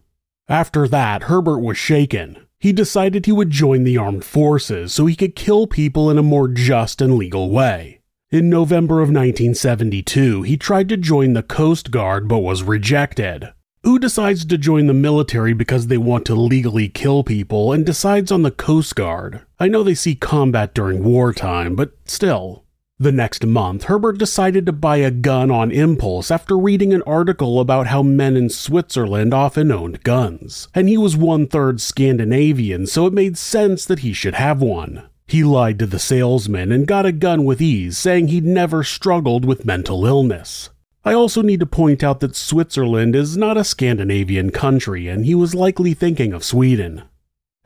[0.48, 2.47] After that, Herbert was shaken.
[2.60, 6.24] He decided he would join the armed forces so he could kill people in a
[6.24, 8.00] more just and legal way.
[8.32, 13.54] In November of 1972, he tried to join the Coast Guard but was rejected.
[13.84, 18.34] who decides to join the military because they want to legally kill people and decides
[18.34, 19.46] on the Coast Guard.
[19.62, 22.66] I know they see combat during wartime, but still.
[23.00, 27.60] The next month, Herbert decided to buy a gun on impulse after reading an article
[27.60, 33.06] about how men in Switzerland often owned guns, and he was one third Scandinavian, so
[33.06, 35.04] it made sense that he should have one.
[35.28, 39.46] He lied to the salesman and got a gun with ease, saying he'd never struggled
[39.46, 40.72] with mental illness.
[41.06, 45.36] I also need to point out that Switzerland is not a Scandinavian country, and he
[45.36, 47.04] was likely thinking of Sweden.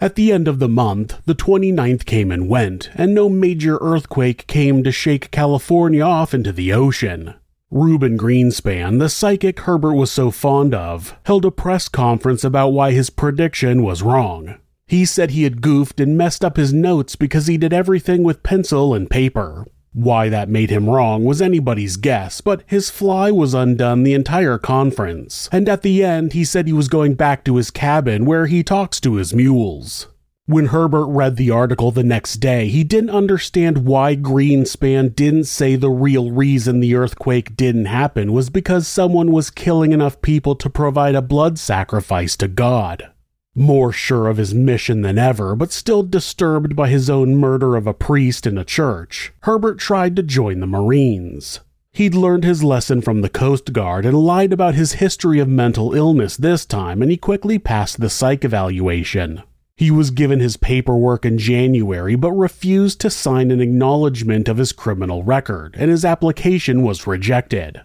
[0.01, 4.47] At the end of the month, the 29th came and went, and no major earthquake
[4.47, 7.35] came to shake California off into the ocean.
[7.69, 12.93] Reuben Greenspan, the psychic Herbert was so fond of, held a press conference about why
[12.93, 14.55] his prediction was wrong.
[14.87, 18.41] He said he had goofed and messed up his notes because he did everything with
[18.41, 19.67] pencil and paper.
[19.93, 24.57] Why that made him wrong was anybody's guess, but his fly was undone the entire
[24.57, 28.45] conference, and at the end he said he was going back to his cabin where
[28.45, 30.07] he talks to his mules.
[30.45, 35.75] When Herbert read the article the next day, he didn't understand why Greenspan didn't say
[35.75, 40.69] the real reason the earthquake didn't happen was because someone was killing enough people to
[40.69, 43.10] provide a blood sacrifice to God.
[43.55, 47.85] More sure of his mission than ever, but still disturbed by his own murder of
[47.85, 51.59] a priest in a church, Herbert tried to join the Marines.
[51.91, 55.93] He'd learned his lesson from the Coast Guard and lied about his history of mental
[55.93, 59.43] illness this time, and he quickly passed the psych evaluation.
[59.75, 64.71] He was given his paperwork in January but refused to sign an acknowledgement of his
[64.71, 67.81] criminal record, and his application was rejected.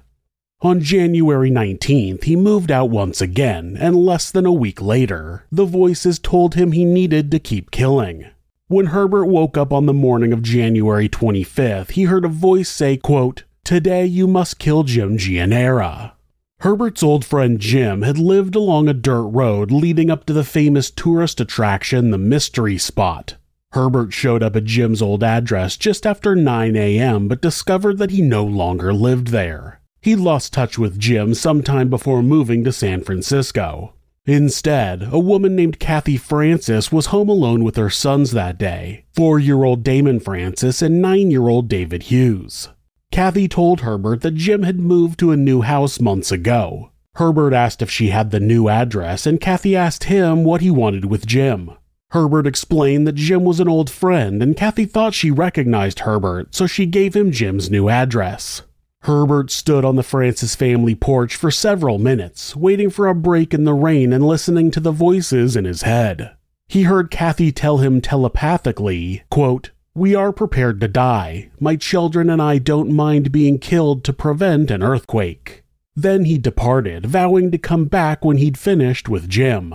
[0.63, 5.67] On January 19th, he moved out once again, and less than a week later, the
[5.67, 8.25] voices told him he needed to keep killing.
[8.67, 12.97] When Herbert woke up on the morning of January 25th, he heard a voice say,
[12.97, 16.15] quote, Today you must kill Jim Gianera.
[16.61, 20.91] Herbert's old friend Jim had lived along a dirt road leading up to the famous
[20.91, 23.37] tourist attraction, the Mystery Spot.
[23.73, 28.23] Herbert showed up at Jim's old address just after 9 a.m., but discovered that he
[28.23, 29.76] no longer lived there.
[30.07, 33.95] He lost touch with Jim sometime before moving to San Francisco.
[34.25, 39.41] Instead, a woman named Kathy Francis was home alone with her sons that day four
[39.41, 42.69] year old Damon Francis and nine year old David Hughes.
[43.11, 46.93] Kathy told Herbert that Jim had moved to a new house months ago.
[47.17, 51.07] Herbert asked if she had the new address, and Kathy asked him what he wanted
[51.07, 51.73] with Jim.
[52.11, 56.69] Herbert explained that Jim was an old friend, and Kathy thought she recognized Herbert, so
[56.69, 58.63] she gave him Jim's new address.
[59.07, 63.63] Herbert stood on the Francis family porch for several minutes, waiting for a break in
[63.63, 66.35] the rain and listening to the voices in his head.
[66.67, 71.51] He heard Kathy tell him telepathically, quote, We are prepared to die.
[71.61, 75.63] My children and I don't mind being killed to prevent an earthquake.
[75.95, 79.73] Then he departed, vowing to come back when he'd finished with Jim.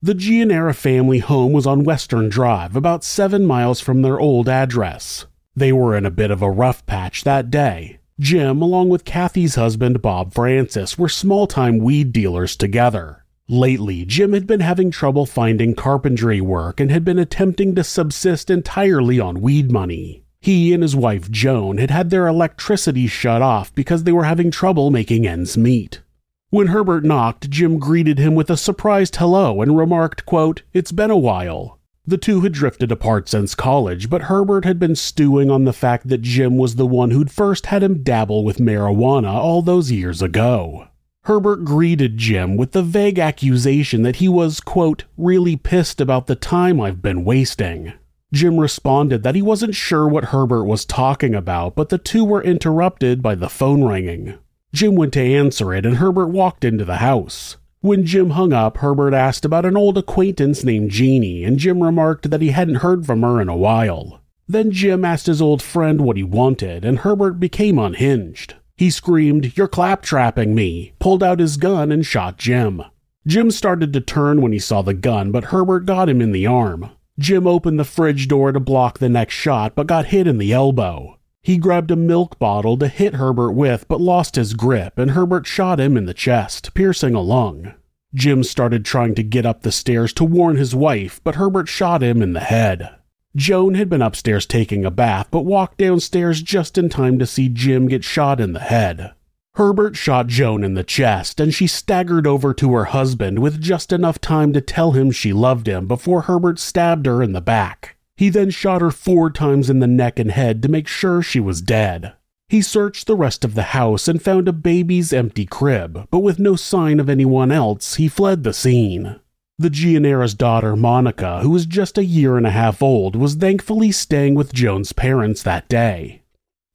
[0.00, 5.26] The Gianera family home was on Western Drive, about seven miles from their old address.
[5.56, 9.54] They were in a bit of a rough patch that day, Jim, along with Kathy's
[9.54, 13.24] husband Bob Francis, were small time weed dealers together.
[13.48, 18.50] Lately, Jim had been having trouble finding carpentry work and had been attempting to subsist
[18.50, 20.22] entirely on weed money.
[20.38, 24.50] He and his wife Joan had had their electricity shut off because they were having
[24.50, 26.02] trouble making ends meet.
[26.50, 31.10] When Herbert knocked, Jim greeted him with a surprised hello and remarked, quote, It's been
[31.10, 31.79] a while.
[32.06, 36.08] The two had drifted apart since college, but Herbert had been stewing on the fact
[36.08, 40.22] that Jim was the one who'd first had him dabble with marijuana all those years
[40.22, 40.88] ago.
[41.24, 46.34] Herbert greeted Jim with the vague accusation that he was, quote, really pissed about the
[46.34, 47.92] time I've been wasting.
[48.32, 52.42] Jim responded that he wasn't sure what Herbert was talking about, but the two were
[52.42, 54.38] interrupted by the phone ringing.
[54.72, 57.56] Jim went to answer it, and Herbert walked into the house.
[57.82, 62.30] When Jim hung up, Herbert asked about an old acquaintance named Jeannie, and Jim remarked
[62.30, 64.20] that he hadn't heard from her in a while.
[64.46, 68.54] Then Jim asked his old friend what he wanted, and Herbert became unhinged.
[68.76, 72.82] He screamed, You're claptrapping me, pulled out his gun, and shot Jim.
[73.26, 76.46] Jim started to turn when he saw the gun, but Herbert got him in the
[76.46, 76.90] arm.
[77.18, 80.52] Jim opened the fridge door to block the next shot, but got hit in the
[80.52, 81.16] elbow.
[81.42, 85.46] He grabbed a milk bottle to hit Herbert with, but lost his grip, and Herbert
[85.46, 87.74] shot him in the chest, piercing a lung.
[88.14, 92.02] Jim started trying to get up the stairs to warn his wife, but Herbert shot
[92.02, 92.90] him in the head.
[93.36, 97.48] Joan had been upstairs taking a bath, but walked downstairs just in time to see
[97.48, 99.12] Jim get shot in the head.
[99.54, 103.92] Herbert shot Joan in the chest, and she staggered over to her husband with just
[103.92, 107.96] enough time to tell him she loved him before Herbert stabbed her in the back.
[108.20, 111.40] He then shot her four times in the neck and head to make sure she
[111.40, 112.12] was dead.
[112.50, 116.38] He searched the rest of the house and found a baby's empty crib, but with
[116.38, 119.18] no sign of anyone else, he fled the scene.
[119.58, 123.90] The Gianera's daughter, Monica, who was just a year and a half old, was thankfully
[123.90, 126.20] staying with Joan's parents that day.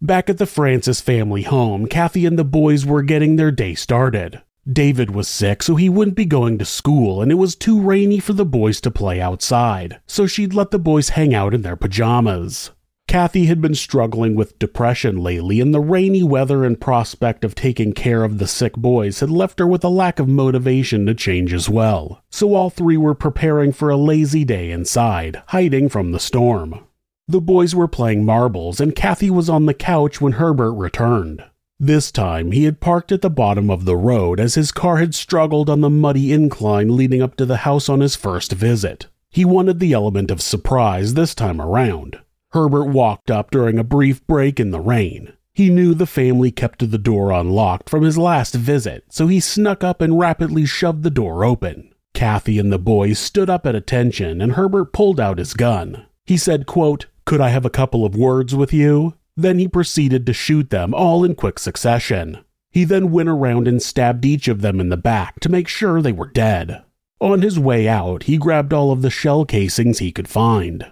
[0.01, 4.41] Back at the Francis family home, Kathy and the boys were getting their day started.
[4.71, 8.19] David was sick, so he wouldn't be going to school, and it was too rainy
[8.19, 11.75] for the boys to play outside, so she'd let the boys hang out in their
[11.75, 12.71] pajamas.
[13.07, 17.93] Kathy had been struggling with depression lately, and the rainy weather and prospect of taking
[17.93, 21.53] care of the sick boys had left her with a lack of motivation to change
[21.53, 22.23] as well.
[22.31, 26.83] So all three were preparing for a lazy day inside, hiding from the storm.
[27.27, 31.43] The boys were playing marbles, and Kathy was on the couch when Herbert returned.
[31.79, 35.13] This time, he had parked at the bottom of the road as his car had
[35.13, 39.07] struggled on the muddy incline leading up to the house on his first visit.
[39.29, 42.19] He wanted the element of surprise this time around.
[42.51, 45.33] Herbert walked up during a brief break in the rain.
[45.53, 49.83] He knew the family kept the door unlocked from his last visit, so he snuck
[49.83, 51.93] up and rapidly shoved the door open.
[52.13, 56.05] Kathy and the boys stood up at attention, and Herbert pulled out his gun.
[56.25, 59.15] He said, quote, could I have a couple of words with you?
[59.37, 62.39] Then he proceeded to shoot them all in quick succession.
[62.71, 66.01] He then went around and stabbed each of them in the back to make sure
[66.01, 66.83] they were dead.
[67.21, 70.85] On his way out, he grabbed all of the shell casings he could find.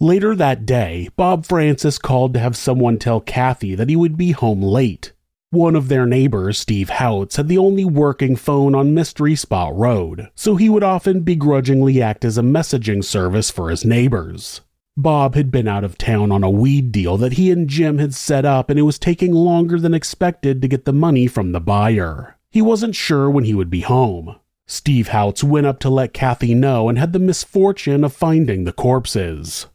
[0.00, 4.32] Later that day, Bob Francis called to have someone tell Kathy that he would be
[4.32, 5.12] home late.
[5.50, 10.30] One of their neighbors, Steve Houts, had the only working phone on Mystery Spot Road,
[10.34, 14.60] so he would often begrudgingly act as a messaging service for his neighbors.
[15.00, 18.12] Bob had been out of town on a weed deal that he and Jim had
[18.12, 21.60] set up, and it was taking longer than expected to get the money from the
[21.60, 22.36] buyer.
[22.50, 24.34] He wasn't sure when he would be home.
[24.66, 28.72] Steve Houts went up to let Kathy know and had the misfortune of finding the
[28.72, 29.66] corpses.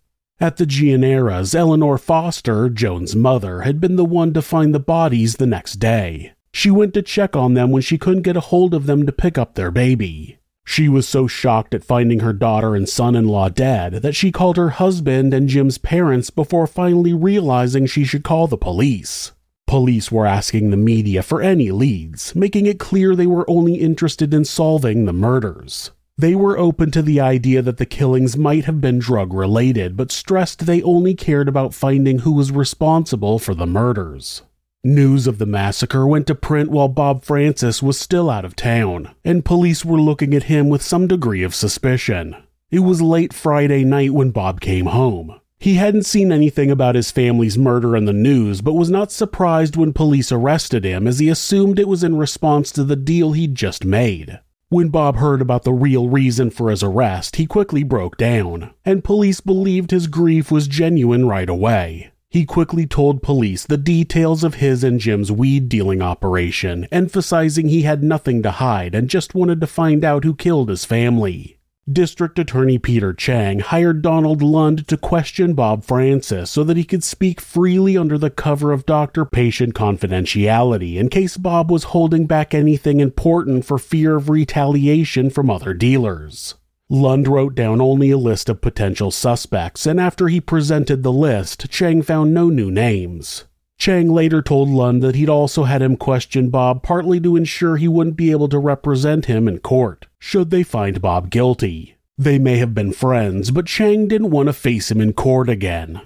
[0.41, 5.37] At the Gianeras, Eleanor Foster, Joan's mother, had been the one to find the bodies
[5.37, 6.33] the next day.
[6.51, 9.13] She went to check on them when she couldn't get a hold of them to
[9.13, 10.37] pick up their baby.
[10.65, 14.31] She was so shocked at finding her daughter and son in law dead that she
[14.31, 19.33] called her husband and Jim's parents before finally realizing she should call the police.
[19.67, 24.33] Police were asking the media for any leads, making it clear they were only interested
[24.33, 25.91] in solving the murders.
[26.17, 30.11] They were open to the idea that the killings might have been drug related, but
[30.11, 34.43] stressed they only cared about finding who was responsible for the murders.
[34.85, 39.11] News of the massacre went to print while Bob Francis was still out of town,
[39.23, 42.35] and police were looking at him with some degree of suspicion.
[42.69, 45.39] It was late Friday night when Bob came home.
[45.57, 49.77] He hadn't seen anything about his family's murder in the news, but was not surprised
[49.77, 53.55] when police arrested him as he assumed it was in response to the deal he'd
[53.55, 54.41] just made.
[54.67, 59.01] When Bob heard about the real reason for his arrest, he quickly broke down, and
[59.01, 62.11] police believed his grief was genuine right away.
[62.33, 67.83] He quickly told police the details of his and Jim's weed dealing operation, emphasizing he
[67.83, 71.59] had nothing to hide and just wanted to find out who killed his family.
[71.87, 77.03] District Attorney Peter Chang hired Donald Lund to question Bob Francis so that he could
[77.03, 82.55] speak freely under the cover of doctor patient confidentiality in case Bob was holding back
[82.55, 86.55] anything important for fear of retaliation from other dealers.
[86.93, 91.67] Lund wrote down only a list of potential suspects, and after he presented the list,
[91.71, 93.45] Chang found no new names.
[93.79, 97.87] Chang later told Lund that he'd also had him question Bob partly to ensure he
[97.87, 101.97] wouldn't be able to represent him in court, should they find Bob guilty.
[102.15, 105.99] They may have been friends, but Chang didn't want to face him in court again.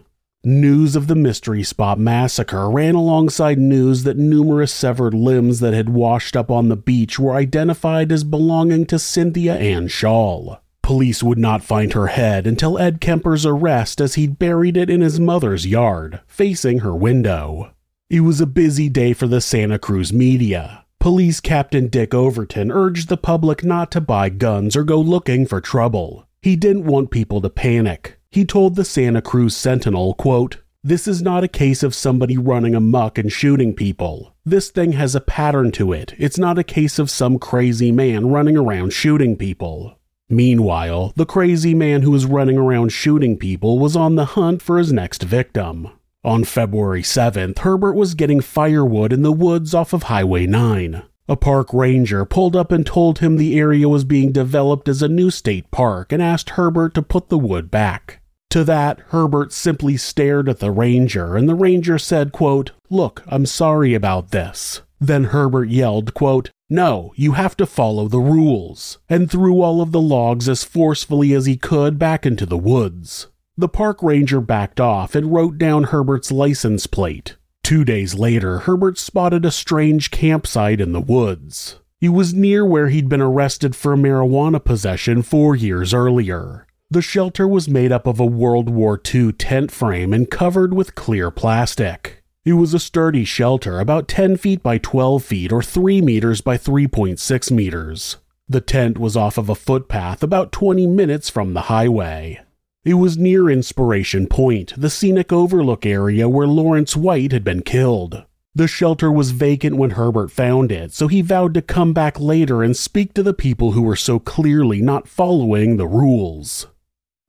[0.45, 5.89] News of the Mystery Spot massacre ran alongside news that numerous severed limbs that had
[5.89, 10.61] washed up on the beach were identified as belonging to Cynthia Ann Schall.
[10.87, 15.01] Police would not find her head until Ed Kemper's arrest as he'd buried it in
[15.01, 17.73] his mother's yard, facing her window.
[18.09, 20.85] It was a busy day for the Santa Cruz media.
[20.97, 25.59] Police Captain Dick Overton urged the public not to buy guns or go looking for
[25.59, 26.25] trouble.
[26.41, 28.17] He didn't want people to panic.
[28.31, 32.75] He told the Santa Cruz Sentinel, quote, This is not a case of somebody running
[32.75, 34.33] amuck and shooting people.
[34.45, 36.13] This thing has a pattern to it.
[36.17, 39.97] It's not a case of some crazy man running around shooting people.
[40.29, 44.77] Meanwhile, the crazy man who was running around shooting people was on the hunt for
[44.77, 45.89] his next victim.
[46.23, 51.03] On February 7th, Herbert was getting firewood in the woods off of Highway 9.
[51.29, 55.07] A park ranger pulled up and told him the area was being developed as a
[55.07, 58.21] new state park and asked Herbert to put the wood back.
[58.51, 63.45] To that, Herbert simply stared at the ranger, and the ranger said, quote, Look, I'm
[63.45, 64.81] sorry about this.
[64.99, 69.91] Then Herbert yelled, quote, no, you have to follow the rules, and threw all of
[69.91, 73.27] the logs as forcefully as he could back into the woods.
[73.57, 77.35] The park ranger backed off and wrote down Herbert's license plate
[77.67, 81.81] Two days later, Herbert spotted a strange campsite in the woods.
[81.99, 86.65] It was near where he'd been arrested for marijuana possession four years earlier.
[86.89, 90.95] The shelter was made up of a World War II tent frame and covered with
[90.95, 92.16] clear plastic.
[92.47, 96.57] It was a sturdy shelter, about 10 feet by 12 feet or 3 meters by
[96.57, 98.15] 3.6 meters.
[98.47, 102.39] The tent was off of a footpath about 20 minutes from the highway.
[102.85, 108.23] It was near Inspiration Point, the scenic overlook area where Lawrence White had been killed.
[108.55, 112.63] The shelter was vacant when Herbert found it, so he vowed to come back later
[112.63, 116.67] and speak to the people who were so clearly not following the rules.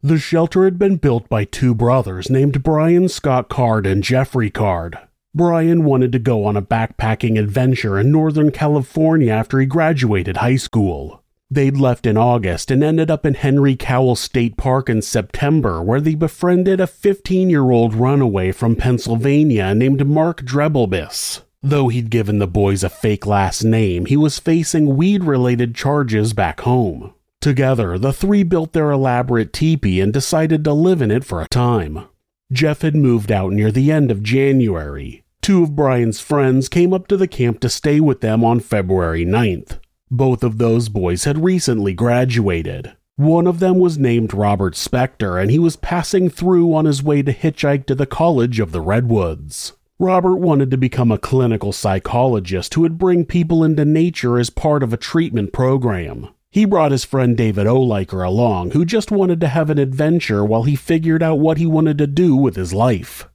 [0.00, 4.96] The shelter had been built by two brothers named Brian Scott Card and Jeffrey Card.
[5.34, 10.56] Brian wanted to go on a backpacking adventure in Northern California after he graduated high
[10.56, 11.22] school.
[11.50, 16.00] They'd left in August and ended up in Henry Cowell State Park in September, where
[16.00, 21.42] they befriended a 15 year old runaway from Pennsylvania named Mark Dreibelbis.
[21.62, 26.32] Though he'd given the boys a fake last name, he was facing weed related charges
[26.32, 27.14] back home.
[27.40, 31.48] Together, the three built their elaborate teepee and decided to live in it for a
[31.48, 32.04] time.
[32.50, 35.22] Jeff had moved out near the end of January.
[35.42, 39.26] Two of Brian's friends came up to the camp to stay with them on February
[39.26, 39.78] 9th.
[40.10, 42.96] Both of those boys had recently graduated.
[43.16, 47.20] One of them was named Robert Spector, and he was passing through on his way
[47.22, 49.74] to hitchhike to the College of the Redwoods.
[49.98, 54.82] Robert wanted to become a clinical psychologist who would bring people into nature as part
[54.82, 56.28] of a treatment program.
[56.50, 60.62] He brought his friend David Oliker along, who just wanted to have an adventure while
[60.62, 63.28] he figured out what he wanted to do with his life.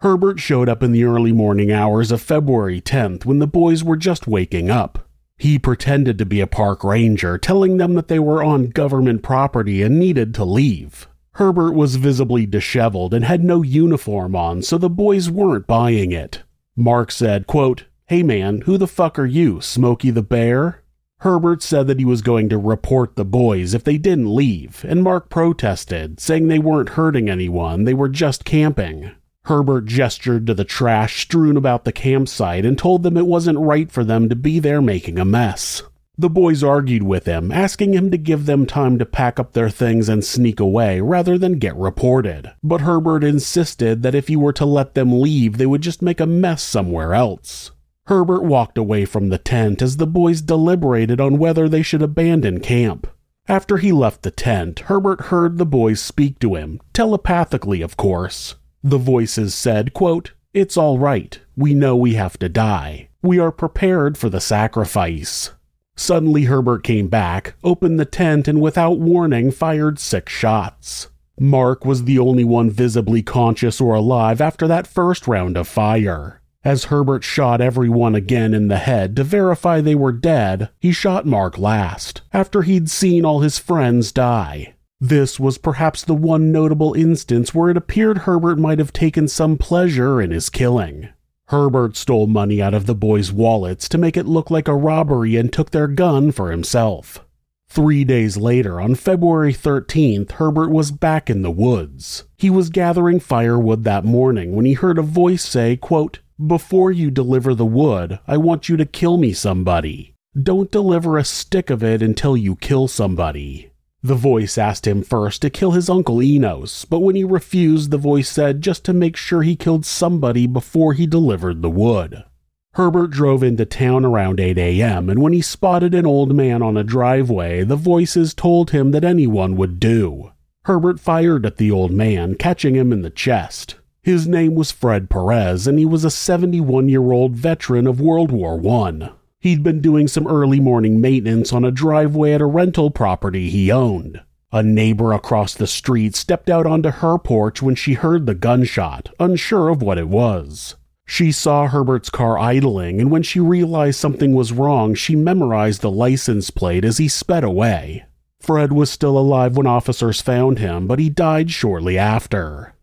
[0.00, 3.96] Herbert showed up in the early morning hours of February 10th when the boys were
[3.96, 5.06] just waking up.
[5.36, 9.82] He pretended to be a park ranger, telling them that they were on government property
[9.82, 11.08] and needed to leave.
[11.32, 16.42] Herbert was visibly disheveled and had no uniform on, so the boys weren't buying it.
[16.76, 20.79] Mark said, quote, Hey man, who the fuck are you, Smokey the Bear?
[21.20, 25.02] Herbert said that he was going to report the boys if they didn't leave, and
[25.02, 29.10] Mark protested, saying they weren't hurting anyone, they were just camping.
[29.44, 33.90] Herbert gestured to the trash strewn about the campsite and told them it wasn't right
[33.90, 35.82] for them to be there making a mess.
[36.16, 39.70] The boys argued with him, asking him to give them time to pack up their
[39.70, 42.52] things and sneak away rather than get reported.
[42.62, 46.20] But Herbert insisted that if he were to let them leave, they would just make
[46.20, 47.72] a mess somewhere else.
[48.10, 52.58] Herbert walked away from the tent as the boys deliberated on whether they should abandon
[52.58, 53.06] camp.
[53.46, 58.56] After he left the tent, Herbert heard the boys speak to him, telepathically, of course.
[58.82, 61.38] The voices said, quote, It's all right.
[61.54, 63.10] We know we have to die.
[63.22, 65.52] We are prepared for the sacrifice.
[65.94, 71.06] Suddenly, Herbert came back, opened the tent, and without warning fired six shots.
[71.38, 76.39] Mark was the only one visibly conscious or alive after that first round of fire.
[76.62, 81.24] As Herbert shot everyone again in the head to verify they were dead, he shot
[81.24, 84.74] Mark last, after he'd seen all his friends die.
[85.00, 89.56] This was perhaps the one notable instance where it appeared Herbert might have taken some
[89.56, 91.08] pleasure in his killing.
[91.46, 95.36] Herbert stole money out of the boys' wallets to make it look like a robbery
[95.36, 97.24] and took their gun for himself.
[97.70, 102.24] Three days later, on February 13th, Herbert was back in the woods.
[102.36, 107.10] He was gathering firewood that morning when he heard a voice say, quote, Before you
[107.10, 110.14] deliver the wood, I want you to kill me somebody.
[110.42, 113.72] Don't deliver a stick of it until you kill somebody.
[114.02, 117.98] The voice asked him first to kill his uncle Enos, but when he refused, the
[117.98, 122.24] voice said just to make sure he killed somebody before he delivered the wood.
[122.72, 126.78] Herbert drove into town around 8 a.m., and when he spotted an old man on
[126.78, 130.30] a driveway, the voices told him that anyone would do.
[130.64, 133.74] Herbert fired at the old man, catching him in the chest.
[134.02, 138.32] His name was Fred Perez, and he was a 71 year old veteran of World
[138.32, 139.10] War I.
[139.40, 143.70] He'd been doing some early morning maintenance on a driveway at a rental property he
[143.70, 144.20] owned.
[144.52, 149.10] A neighbor across the street stepped out onto her porch when she heard the gunshot,
[149.20, 150.76] unsure of what it was.
[151.06, 155.90] She saw Herbert's car idling, and when she realized something was wrong, she memorized the
[155.90, 158.04] license plate as he sped away.
[158.40, 162.74] Fred was still alive when officers found him, but he died shortly after.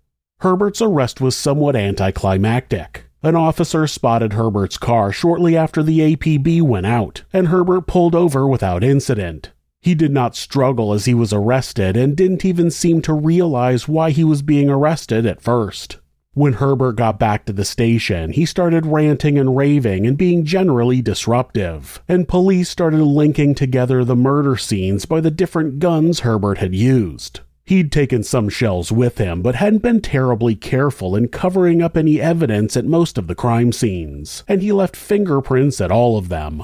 [0.42, 3.06] Herbert's arrest was somewhat anticlimactic.
[3.24, 8.48] An officer spotted Herbert's car shortly after the APB went out, and Herbert pulled over
[8.48, 9.52] without incident.
[9.82, 14.12] He did not struggle as he was arrested and didn't even seem to realize why
[14.12, 15.98] he was being arrested at first.
[16.34, 21.02] When Herbert got back to the station, he started ranting and raving and being generally
[21.02, 26.76] disruptive, and police started linking together the murder scenes by the different guns Herbert had
[26.76, 27.40] used.
[27.68, 32.22] He'd taken some shells with him, but hadn't been terribly careful in covering up any
[32.22, 36.64] evidence at most of the crime scenes, and he left fingerprints at all of them.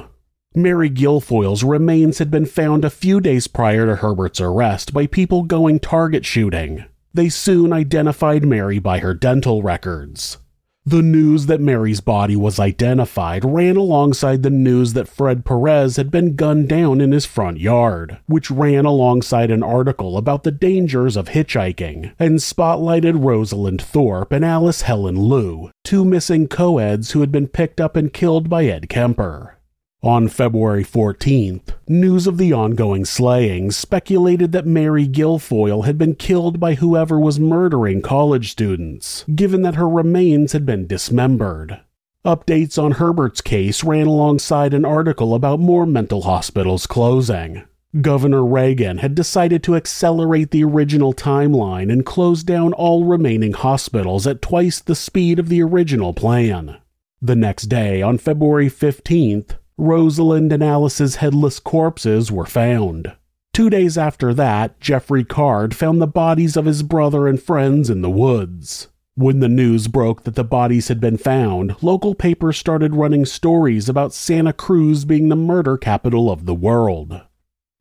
[0.56, 5.44] Mary Guilfoyle's remains had been found a few days prior to Herbert's arrest by people
[5.44, 6.86] going target shooting.
[7.14, 10.38] They soon identified Mary by her dental records.
[10.86, 16.12] The news that Mary's body was identified ran alongside the news that Fred Perez had
[16.12, 21.16] been gunned down in his front yard, which ran alongside an article about the dangers
[21.16, 27.32] of hitchhiking and spotlighted Rosalind Thorpe and Alice Helen Liu, two missing co-eds who had
[27.32, 29.58] been picked up and killed by Ed Kemper.
[30.04, 36.60] On February 14th, news of the ongoing slaying speculated that Mary Guilfoyle had been killed
[36.60, 41.80] by whoever was murdering college students, given that her remains had been dismembered.
[42.26, 47.64] Updates on Herbert's case ran alongside an article about more mental hospitals closing.
[48.02, 54.28] Governor Reagan had decided to accelerate the original timeline and close down all remaining hospitals
[54.28, 56.76] at twice the speed of the original plan.
[57.22, 63.14] The next day, on February 15th, Rosalind and Alice's headless corpses were found.
[63.54, 68.02] Two days after that, Jeffrey Card found the bodies of his brother and friends in
[68.02, 68.88] the woods.
[69.16, 73.88] When the news broke that the bodies had been found, local papers started running stories
[73.88, 77.22] about Santa Cruz being the murder capital of the world.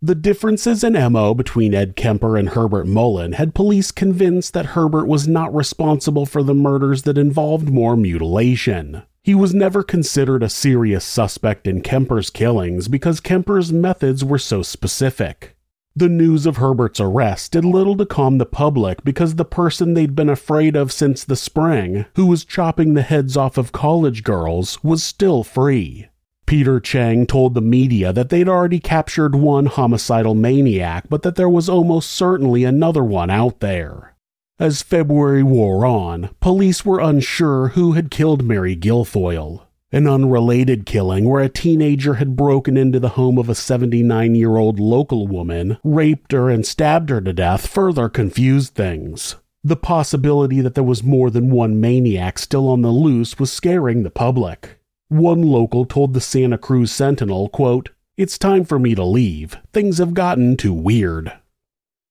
[0.02, 5.06] The differences in MO between Ed Kemper and Herbert Mullin had police convinced that Herbert
[5.06, 9.04] was not responsible for the murders that involved more mutilation.
[9.24, 14.62] He was never considered a serious suspect in Kemper's killings because Kemper's methods were so
[14.62, 15.54] specific.
[15.94, 20.16] The news of Herbert's arrest did little to calm the public because the person they'd
[20.16, 24.82] been afraid of since the spring, who was chopping the heads off of college girls,
[24.82, 26.08] was still free.
[26.44, 31.48] Peter Chang told the media that they'd already captured one homicidal maniac, but that there
[31.48, 34.11] was almost certainly another one out there.
[34.58, 39.62] As February wore on, police were unsure who had killed Mary Guilfoyle.
[39.90, 44.56] An unrelated killing where a teenager had broken into the home of a 79 year
[44.56, 49.36] old local woman, raped her, and stabbed her to death further confused things.
[49.64, 54.02] The possibility that there was more than one maniac still on the loose was scaring
[54.02, 54.78] the public.
[55.08, 59.56] One local told the Santa Cruz Sentinel, quote, It's time for me to leave.
[59.72, 61.32] Things have gotten too weird.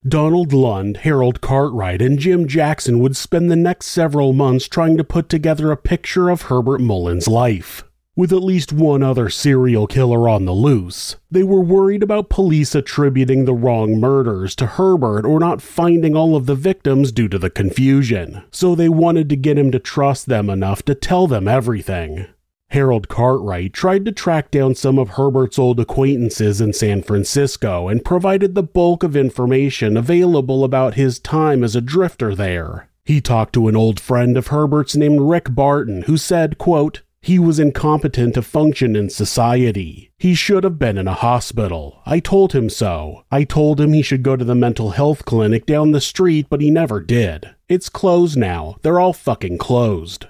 [0.08, 5.04] Donald Lund, Harold Cartwright, and Jim Jackson would spend the next several months trying to
[5.04, 7.84] put together a picture of Herbert Mullin's life.
[8.16, 12.74] With at least one other serial killer on the loose, they were worried about police
[12.74, 17.38] attributing the wrong murders to Herbert or not finding all of the victims due to
[17.38, 21.48] the confusion, so they wanted to get him to trust them enough to tell them
[21.48, 22.26] everything.
[22.72, 28.06] Harold Cartwright tried to track down some of Herbert's old acquaintances in San Francisco and
[28.06, 32.88] provided the bulk of information available about his time as a drifter there.
[33.04, 37.38] He talked to an old friend of Herbert's named Rick Barton who said, quote, he
[37.38, 40.10] was incompetent to function in society.
[40.18, 42.02] He should have been in a hospital.
[42.06, 43.26] I told him so.
[43.30, 46.62] I told him he should go to the mental health clinic down the street, but
[46.62, 47.54] he never did.
[47.70, 48.78] It's closed now.
[48.82, 50.28] They're all fucking closed.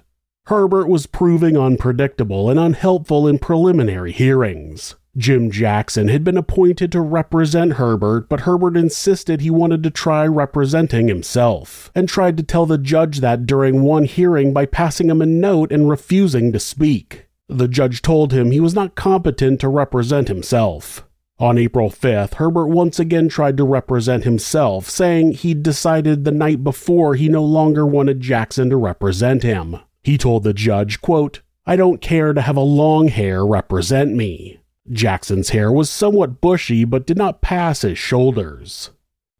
[0.52, 4.96] Herbert was proving unpredictable and unhelpful in preliminary hearings.
[5.16, 10.28] Jim Jackson had been appointed to represent Herbert, but Herbert insisted he wanted to try
[10.28, 15.22] representing himself, and tried to tell the judge that during one hearing by passing him
[15.22, 17.28] a note and refusing to speak.
[17.48, 21.08] The judge told him he was not competent to represent himself.
[21.40, 26.62] On April 5th, Herbert once again tried to represent himself, saying he'd decided the night
[26.62, 29.78] before he no longer wanted Jackson to represent him.
[30.04, 34.60] He told the judge, quote, I don't care to have a long hair represent me.
[34.92, 38.90] Jackson's hair was somewhat bushy but did not pass his shoulders.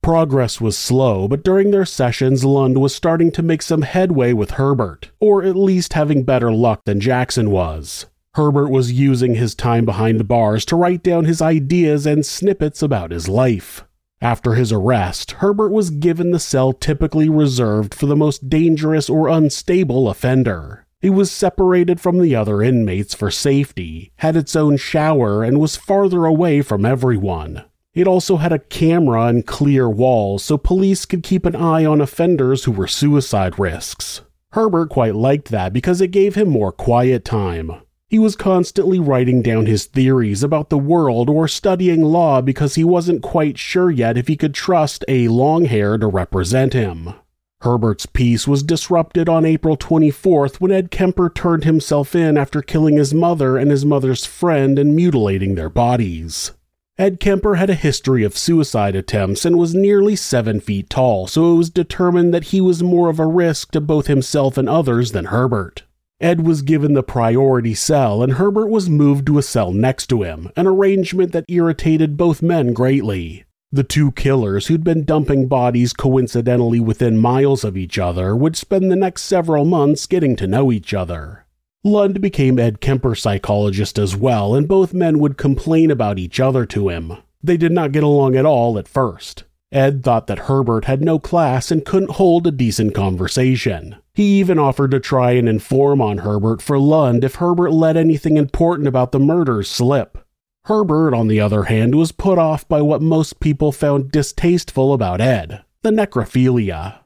[0.04, 4.52] Progress was slow, but during their sessions, Lund was starting to make some headway with
[4.52, 8.08] Herbert, or at least having better luck than Jackson was.
[8.34, 13.12] Herbert was using his time behind bars to write down his ideas and snippets about
[13.12, 13.84] his life.
[14.22, 19.28] After his arrest, Herbert was given the cell typically reserved for the most dangerous or
[19.28, 20.86] unstable offender.
[21.02, 25.76] He was separated from the other inmates for safety, had its own shower, and was
[25.76, 27.64] farther away from everyone.
[27.96, 32.00] It also had a camera and clear walls so police could keep an eye on
[32.00, 34.22] offenders who were suicide risks.
[34.52, 37.82] Herbert quite liked that because it gave him more quiet time.
[38.12, 42.84] He was constantly writing down his theories about the world or studying law because he
[42.84, 47.14] wasn't quite sure yet if he could trust a long hair to represent him.
[47.62, 52.98] Herbert's peace was disrupted on April 24th when Ed Kemper turned himself in after killing
[52.98, 56.52] his mother and his mother's friend and mutilating their bodies.
[56.98, 61.54] Ed Kemper had a history of suicide attempts and was nearly seven feet tall, so
[61.54, 65.14] it was determined that he was more of a risk to both himself and others
[65.14, 65.84] than Herbert.
[66.22, 70.22] Ed was given the priority cell, and Herbert was moved to a cell next to
[70.22, 73.44] him, an arrangement that irritated both men greatly.
[73.72, 78.92] The two killers, who'd been dumping bodies coincidentally within miles of each other, would spend
[78.92, 81.46] the next several months getting to know each other.
[81.84, 86.68] Lund became Ed Kemper's psychologist as well, and both men would complain about each other
[86.68, 87.14] to him.
[87.42, 89.46] They did not get along at all at first.
[89.72, 93.96] Ed thought that Herbert had no class and couldn't hold a decent conversation.
[94.14, 98.38] He even offered to try and inform on Herbert for Lund if Herbert let anything
[98.38, 100.18] important about the murders slip.
[100.66, 105.22] Herbert, on the other hand, was put off by what most people found distasteful about
[105.22, 107.00] Ed the necrophilia.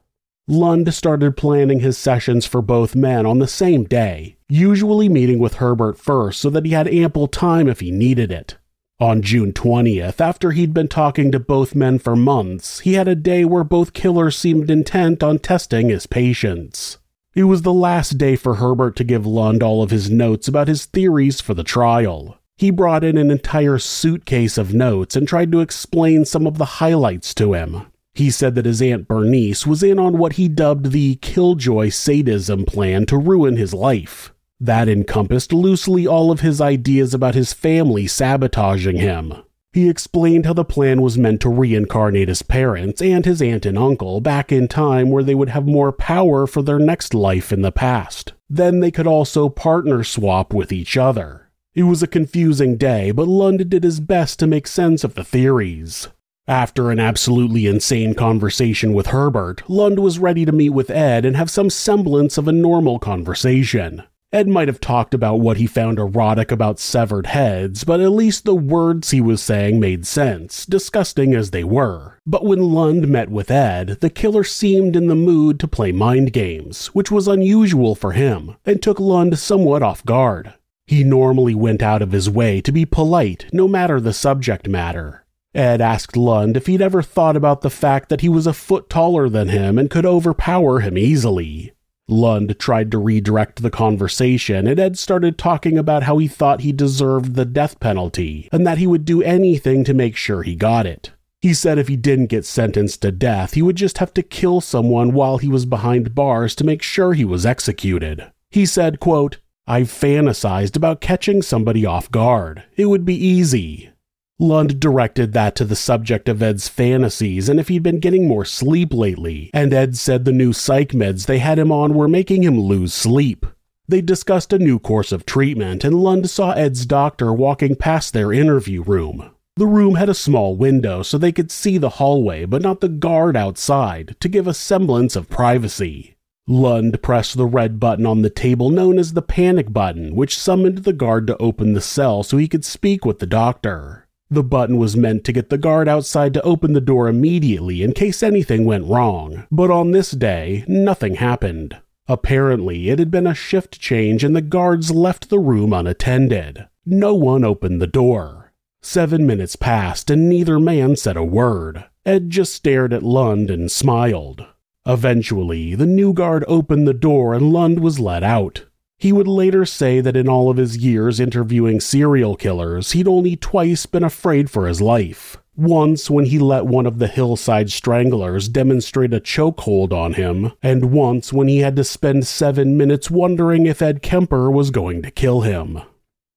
[0.48, 5.54] Lund started planning his sessions for both men on the same day, usually meeting with
[5.54, 8.56] Herbert first so that he had ample time if he needed it.
[8.98, 13.14] On June 20th, after he'd been talking to both men for months, he had a
[13.14, 16.96] day where both killers seemed intent on testing his patience.
[17.34, 20.68] It was the last day for Herbert to give Lund all of his notes about
[20.68, 22.38] his theories for the trial.
[22.56, 26.80] He brought in an entire suitcase of notes and tried to explain some of the
[26.80, 27.82] highlights to him.
[28.14, 32.64] He said that his Aunt Bernice was in on what he dubbed the Killjoy sadism
[32.64, 34.32] plan to ruin his life.
[34.58, 39.34] That encompassed loosely all of his ideas about his family sabotaging him.
[39.72, 43.76] He explained how the plan was meant to reincarnate his parents and his aunt and
[43.76, 47.60] uncle back in time where they would have more power for their next life in
[47.60, 48.32] the past.
[48.48, 51.50] Then they could also partner swap with each other.
[51.74, 55.24] It was a confusing day, but Lund did his best to make sense of the
[55.24, 56.08] theories.
[56.48, 61.36] After an absolutely insane conversation with Herbert, Lund was ready to meet with Ed and
[61.36, 64.04] have some semblance of a normal conversation.
[64.36, 68.44] Ed might have talked about what he found erotic about severed heads, but at least
[68.44, 72.18] the words he was saying made sense, disgusting as they were.
[72.26, 76.34] But when Lund met with Ed, the killer seemed in the mood to play mind
[76.34, 80.52] games, which was unusual for him, and took Lund somewhat off guard.
[80.86, 85.24] He normally went out of his way to be polite, no matter the subject matter.
[85.54, 88.90] Ed asked Lund if he'd ever thought about the fact that he was a foot
[88.90, 91.72] taller than him and could overpower him easily.
[92.08, 96.72] Lund tried to redirect the conversation, and Ed started talking about how he thought he
[96.72, 100.86] deserved the death penalty and that he would do anything to make sure he got
[100.86, 101.10] it.
[101.40, 104.60] He said if he didn't get sentenced to death, he would just have to kill
[104.60, 108.30] someone while he was behind bars to make sure he was executed.
[108.50, 112.62] He said, quote, I've fantasized about catching somebody off guard.
[112.76, 113.90] It would be easy.
[114.38, 118.44] Lund directed that to the subject of Ed's fantasies and if he'd been getting more
[118.44, 122.42] sleep lately, and Ed said the new psych meds they had him on were making
[122.42, 123.46] him lose sleep.
[123.88, 128.30] They discussed a new course of treatment, and Lund saw Ed's doctor walking past their
[128.30, 129.30] interview room.
[129.56, 132.90] The room had a small window so they could see the hallway, but not the
[132.90, 136.16] guard outside, to give a semblance of privacy.
[136.46, 140.78] Lund pressed the red button on the table known as the panic button, which summoned
[140.78, 144.05] the guard to open the cell so he could speak with the doctor.
[144.28, 147.92] The button was meant to get the guard outside to open the door immediately in
[147.92, 151.76] case anything went wrong, but on this day, nothing happened.
[152.08, 156.66] Apparently, it had been a shift change and the guards left the room unattended.
[156.84, 158.52] No one opened the door.
[158.82, 161.84] Seven minutes passed and neither man said a word.
[162.04, 164.46] Ed just stared at Lund and smiled.
[164.86, 168.66] Eventually, the new guard opened the door and Lund was let out.
[168.98, 173.36] He would later say that in all of his years interviewing serial killers, he'd only
[173.36, 175.36] twice been afraid for his life.
[175.54, 180.92] Once when he let one of the hillside stranglers demonstrate a chokehold on him, and
[180.92, 185.10] once when he had to spend seven minutes wondering if Ed Kemper was going to
[185.10, 185.80] kill him.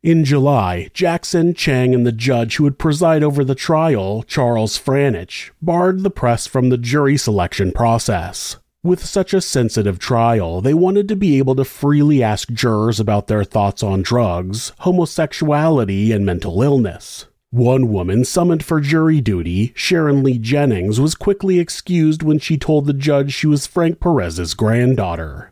[0.01, 5.51] In July, Jackson, Chang, and the judge who would preside over the trial, Charles Franich,
[5.61, 8.55] barred the press from the jury selection process.
[8.81, 13.27] With such a sensitive trial, they wanted to be able to freely ask jurors about
[13.27, 17.25] their thoughts on drugs, homosexuality, and mental illness.
[17.51, 22.85] One woman summoned for jury duty, Sharon Lee Jennings, was quickly excused when she told
[22.85, 25.51] the judge she was Frank Perez's granddaughter.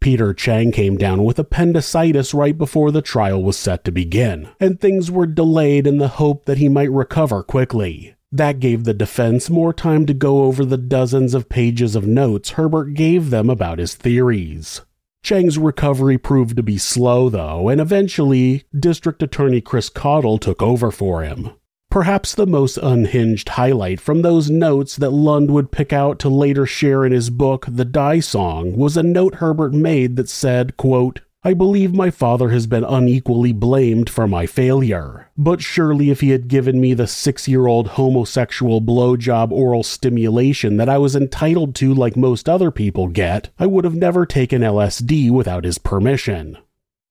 [0.00, 4.80] Peter Chang came down with appendicitis right before the trial was set to begin, and
[4.80, 8.14] things were delayed in the hope that he might recover quickly.
[8.30, 12.50] That gave the defense more time to go over the dozens of pages of notes
[12.50, 14.82] Herbert gave them about his theories.
[15.22, 20.90] Chang's recovery proved to be slow, though, and eventually, District Attorney Chris Cottle took over
[20.90, 21.50] for him.
[21.90, 26.66] Perhaps the most unhinged highlight from those notes that Lund would pick out to later
[26.66, 31.20] share in his book, The Die Song, was a note Herbert made that said, quote,
[31.44, 36.30] I believe my father has been unequally blamed for my failure, but surely if he
[36.30, 41.76] had given me the six year old homosexual blowjob oral stimulation that I was entitled
[41.76, 46.58] to, like most other people get, I would have never taken LSD without his permission.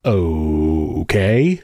[0.03, 1.61] Okay.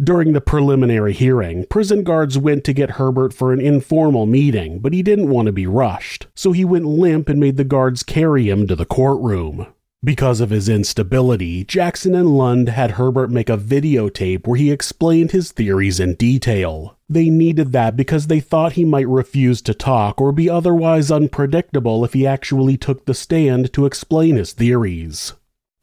[0.00, 4.92] During the preliminary hearing, prison guards went to get Herbert for an informal meeting, but
[4.92, 8.48] he didn't want to be rushed, so he went limp and made the guards carry
[8.48, 9.66] him to the courtroom.
[10.04, 15.32] Because of his instability, Jackson and Lund had Herbert make a videotape where he explained
[15.32, 16.96] his theories in detail.
[17.08, 22.04] They needed that because they thought he might refuse to talk or be otherwise unpredictable
[22.04, 25.32] if he actually took the stand to explain his theories.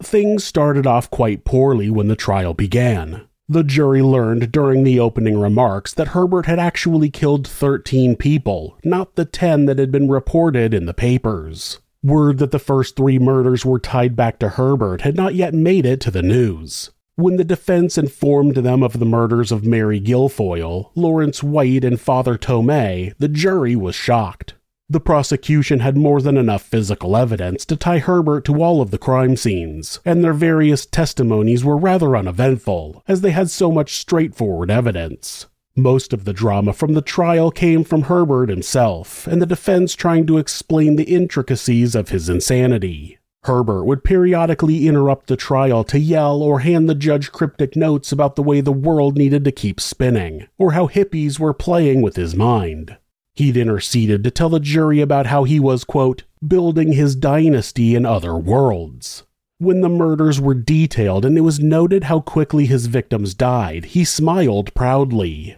[0.01, 3.27] Things started off quite poorly when the trial began.
[3.49, 9.15] The jury learned during the opening remarks that Herbert had actually killed 13 people, not
[9.15, 11.79] the 10 that had been reported in the papers.
[12.05, 15.87] Word that the first three murders were tied back to Herbert had not yet made
[15.87, 16.91] it to the news.
[17.15, 22.37] When the defense informed them of the murders of Mary Guilfoyle, Lawrence White, and Father
[22.37, 24.53] Tomei, the jury was shocked.
[24.87, 28.99] The prosecution had more than enough physical evidence to tie Herbert to all of the
[28.99, 34.69] crime scenes, and their various testimonies were rather uneventful, as they had so much straightforward
[34.69, 35.47] evidence.
[35.77, 40.25] Most of the drama from the trial came from Herbert himself, and the defense trying
[40.27, 43.19] to explain the intricacies of his insanity.
[43.43, 48.37] Herbert would periodically interrupt the trial to yell or hand the judge cryptic notes about
[48.37, 52.37] the way the world needed to keep spinning, or how hippies were playing with his
[52.37, 52.95] mind.
[53.33, 58.05] He'd interceded to tell the jury about how he was, quote, building his dynasty in
[58.05, 59.23] other worlds.
[59.57, 64.05] When the murders were detailed and it was noted how quickly his victims died, he
[64.05, 65.57] smiled proudly.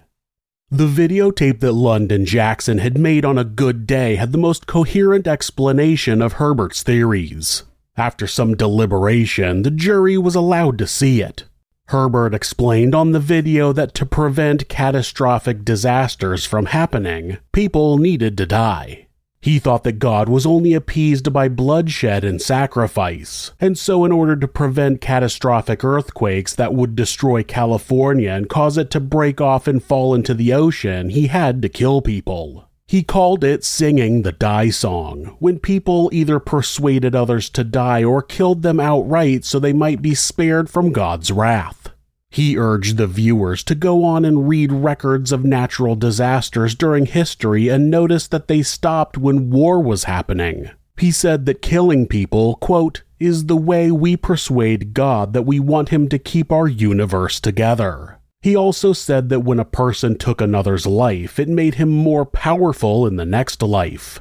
[0.70, 5.26] The videotape that London Jackson had made on a good day had the most coherent
[5.26, 7.63] explanation of Herbert's theories.
[7.95, 11.45] After some deliberation, the jury was allowed to see it.
[11.88, 18.45] Herbert explained on the video that to prevent catastrophic disasters from happening, people needed to
[18.45, 19.07] die.
[19.42, 24.36] He thought that God was only appeased by bloodshed and sacrifice, and so, in order
[24.36, 29.84] to prevent catastrophic earthquakes that would destroy California and cause it to break off and
[29.84, 32.68] fall into the ocean, he had to kill people.
[32.88, 38.22] He called it singing the die song, when people either persuaded others to die or
[38.22, 41.90] killed them outright so they might be spared from God's wrath.
[42.30, 47.69] He urged the viewers to go on and read records of natural disasters during history
[47.69, 50.69] and notice that they stopped when war was happening.
[50.97, 55.89] He said that killing people, quote, is the way we persuade God that we want
[55.89, 58.17] Him to keep our universe together.
[58.41, 63.07] He also said that when a person took another's life, it made him more powerful
[63.07, 64.19] in the next life.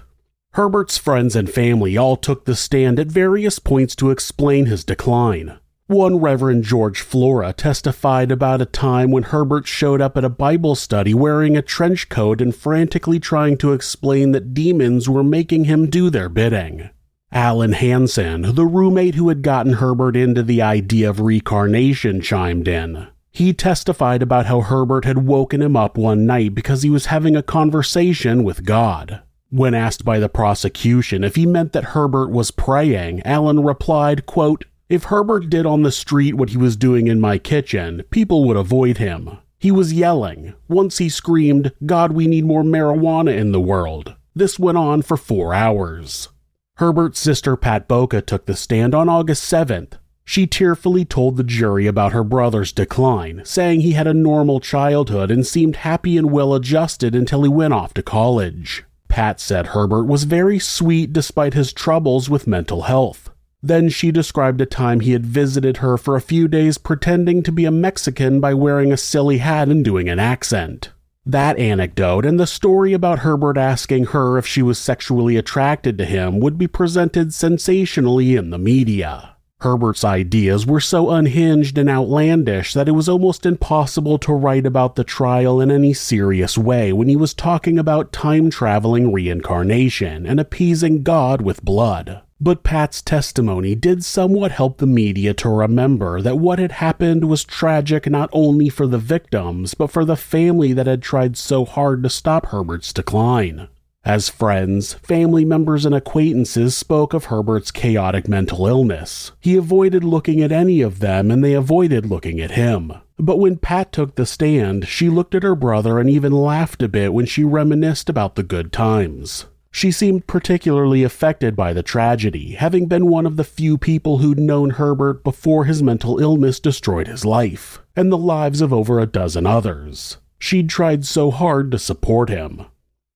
[0.54, 5.59] Herbert's friends and family all took the stand at various points to explain his decline.
[5.89, 10.74] One Reverend George Flora testified about a time when Herbert showed up at a Bible
[10.74, 15.89] study wearing a trench coat and frantically trying to explain that demons were making him
[15.89, 16.91] do their bidding.
[17.30, 23.07] Alan Hansen, the roommate who had gotten Herbert into the idea of reincarnation, chimed in.
[23.30, 27.37] He testified about how Herbert had woken him up one night because he was having
[27.37, 29.22] a conversation with God.
[29.51, 34.64] When asked by the prosecution if he meant that Herbert was praying, Alan replied, quote,
[34.89, 38.57] if Herbert did on the street what he was doing in my kitchen, people would
[38.57, 39.39] avoid him.
[39.59, 40.55] He was yelling.
[40.68, 44.14] Once he screamed, God, we need more marijuana in the world.
[44.34, 46.28] This went on for four hours.
[46.76, 49.95] Herbert's sister Pat Boca took the stand on August 7th.
[50.24, 55.30] She tearfully told the jury about her brother's decline, saying he had a normal childhood
[55.30, 58.84] and seemed happy and well adjusted until he went off to college.
[59.09, 63.30] Pat said Herbert was very sweet despite his troubles with mental health.
[63.67, 67.51] Then she described a time he had visited her for a few days pretending to
[67.51, 70.93] be a Mexican by wearing a silly hat and doing an accent.
[71.25, 76.05] That anecdote and the story about Herbert asking her if she was sexually attracted to
[76.05, 79.35] him would be presented sensationally in the media.
[79.62, 84.95] Herbert's ideas were so unhinged and outlandish that it was almost impossible to write about
[84.95, 90.39] the trial in any serious way when he was talking about time traveling reincarnation and
[90.39, 92.23] appeasing God with blood.
[92.39, 97.45] But Pat's testimony did somewhat help the media to remember that what had happened was
[97.45, 102.03] tragic not only for the victims, but for the family that had tried so hard
[102.03, 103.68] to stop Herbert's decline.
[104.05, 110.43] As friends, family members, and acquaintances spoke of Herbert's chaotic mental illness, he avoided looking
[110.43, 112.93] at any of them and they avoided looking at him.
[113.18, 116.89] But when Pat took the stand, she looked at her brother and even laughed a
[116.89, 119.47] bit when she reminisced about the good times.
[119.77, 124.39] She seemed particularly affected by the tragedy, having been one of the few people who'd
[124.39, 129.05] known Herbert before his mental illness destroyed his life, and the lives of over a
[129.05, 130.16] dozen others.
[130.39, 132.62] She'd tried so hard to support him.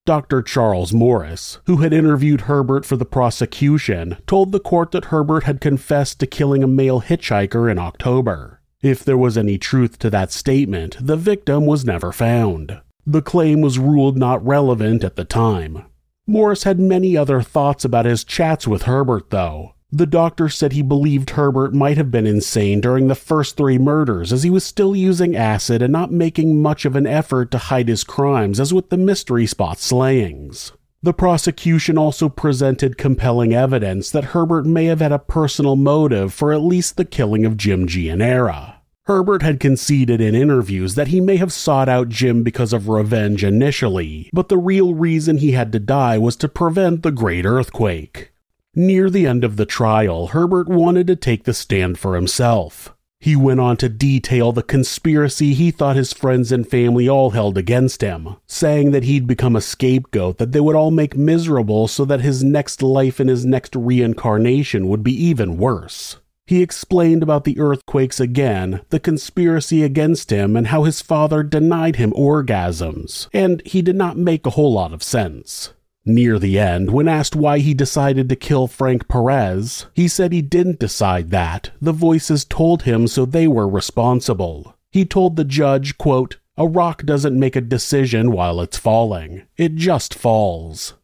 [0.05, 0.43] Dr.
[0.43, 5.63] Charles Morris, who had interviewed Herbert for the prosecution, told the court that Herbert had
[5.63, 8.61] confessed to killing a male hitchhiker in October.
[8.83, 12.83] If there was any truth to that statement, the victim was never found.
[13.07, 15.87] The claim was ruled not relevant at the time,
[16.31, 19.75] Morris had many other thoughts about his chats with Herbert, though.
[19.91, 24.33] The doctor said he believed Herbert might have been insane during the first three murders,
[24.33, 27.89] as he was still using acid and not making much of an effort to hide
[27.89, 30.71] his crimes, as with the mystery spot slayings.
[31.03, 36.53] The prosecution also presented compelling evidence that Herbert may have had a personal motive for
[36.53, 38.80] at least the killing of Jim Gianera.
[39.11, 43.43] Herbert had conceded in interviews that he may have sought out Jim because of revenge
[43.43, 48.31] initially, but the real reason he had to die was to prevent the Great Earthquake.
[48.73, 52.95] Near the end of the trial, Herbert wanted to take the stand for himself.
[53.19, 57.59] He went on to detail the conspiracy he thought his friends and family all held
[57.59, 62.05] against him, saying that he'd become a scapegoat that they would all make miserable so
[62.05, 66.19] that his next life and his next reincarnation would be even worse.
[66.51, 71.95] He explained about the earthquakes again, the conspiracy against him, and how his father denied
[71.95, 75.73] him orgasms, and he did not make a whole lot of sense.
[76.05, 80.43] Near the end, when asked why he decided to kill Frank Perez, he said he
[80.43, 81.71] didn't decide that.
[81.81, 84.75] The voices told him so they were responsible.
[84.91, 89.43] He told the judge, quote, a rock doesn't make a decision while it's falling.
[89.57, 90.95] It just falls.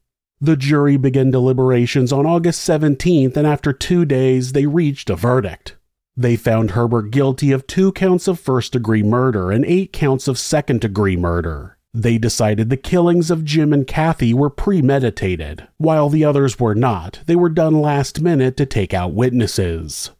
[0.41, 5.77] The jury began deliberations on August 17th, and after two days, they reached a verdict.
[6.15, 10.39] They found Herbert guilty of two counts of first degree murder and eight counts of
[10.39, 11.77] second degree murder.
[11.95, 17.21] They decided the killings of Jim and Kathy were premeditated, while the others were not.
[17.25, 20.11] They were done last minute to take out witnesses.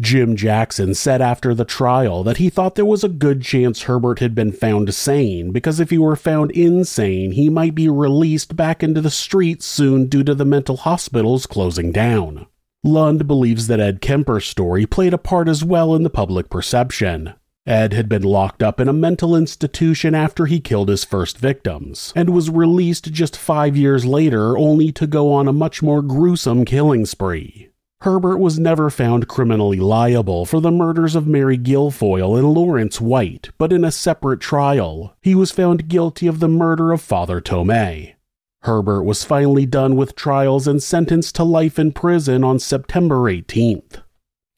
[0.00, 4.18] Jim Jackson said after the trial that he thought there was a good chance Herbert
[4.18, 8.82] had been found sane because if he were found insane, he might be released back
[8.82, 12.46] into the streets soon due to the mental hospitals closing down.
[12.84, 17.34] Lunde believes that Ed Kemper's story played a part as well in the public perception.
[17.64, 22.12] Ed had been locked up in a mental institution after he killed his first victims,
[22.16, 26.64] and was released just five years later only to go on a much more gruesome
[26.64, 27.71] killing spree.
[28.02, 33.50] Herbert was never found criminally liable for the murders of Mary Guilfoyle and Lawrence White,
[33.58, 38.14] but in a separate trial, he was found guilty of the murder of Father Tomei.
[38.62, 44.02] Herbert was finally done with trials and sentenced to life in prison on September 18th.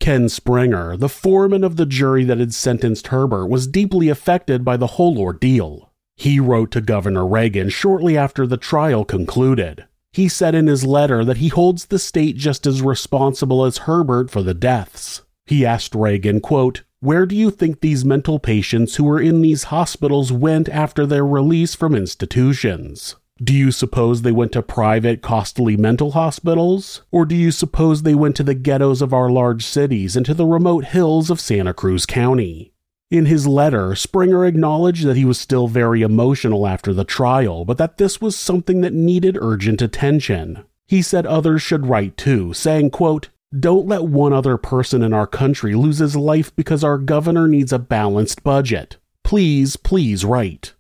[0.01, 4.79] Ken Springer, the foreman of the jury that had sentenced Herbert, was deeply affected by
[4.79, 5.93] the whole ordeal.
[6.17, 9.85] He wrote to Governor Reagan shortly after the trial concluded.
[10.15, 14.31] He said in his letter that he holds the state just as responsible as Herbert
[14.31, 15.23] for the deaths.
[15.45, 19.65] He asked Reagan, quote, Where do you think these mental patients who were in these
[19.65, 23.17] hospitals went after their release from institutions?
[23.43, 27.03] Do you suppose they went to private, costly mental hospitals?
[27.11, 30.35] Or do you suppose they went to the ghettos of our large cities and to
[30.35, 32.73] the remote hills of Santa Cruz County?
[33.11, 37.79] In his letter, Springer acknowledged that he was still very emotional after the trial, but
[37.79, 40.65] that this was something that needed urgent attention.
[40.87, 43.29] He said others should write too, saying, quote,
[43.59, 47.73] Don't let one other person in our country lose his life because our governor needs
[47.73, 48.97] a balanced budget.
[49.23, 50.75] Please, please write.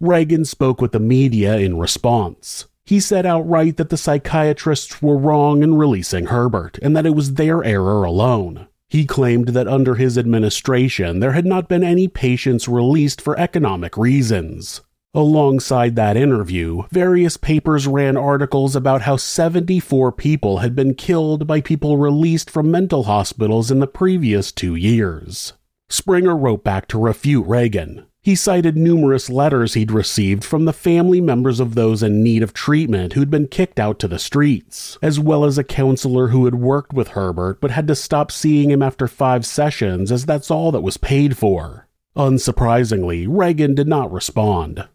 [0.00, 2.66] Reagan spoke with the media in response.
[2.84, 7.34] He said outright that the psychiatrists were wrong in releasing Herbert, and that it was
[7.34, 8.68] their error alone.
[8.88, 13.96] He claimed that under his administration there had not been any patients released for economic
[13.96, 14.80] reasons.
[15.14, 21.60] Alongside that interview, various papers ran articles about how 74 people had been killed by
[21.60, 25.54] people released from mental hospitals in the previous two years.
[25.88, 28.07] Springer wrote back to refute Reagan.
[28.20, 32.52] He cited numerous letters he'd received from the family members of those in need of
[32.52, 36.56] treatment who'd been kicked out to the streets, as well as a counselor who had
[36.56, 40.72] worked with Herbert but had to stop seeing him after five sessions as that's all
[40.72, 41.88] that was paid for.
[42.16, 44.88] Unsurprisingly, Reagan did not respond.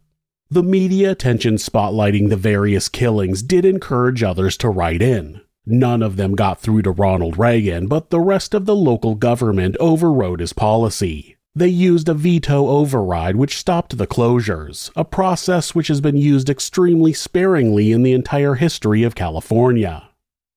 [0.52, 5.42] The media attention spotlighting the various killings did encourage others to write in.
[5.66, 9.78] None of them got through to Ronald Reagan, but the rest of the local government
[9.80, 11.38] overrode his policy.
[11.56, 16.50] They used a veto override which stopped the closures, a process which has been used
[16.50, 20.10] extremely sparingly in the entire history of California.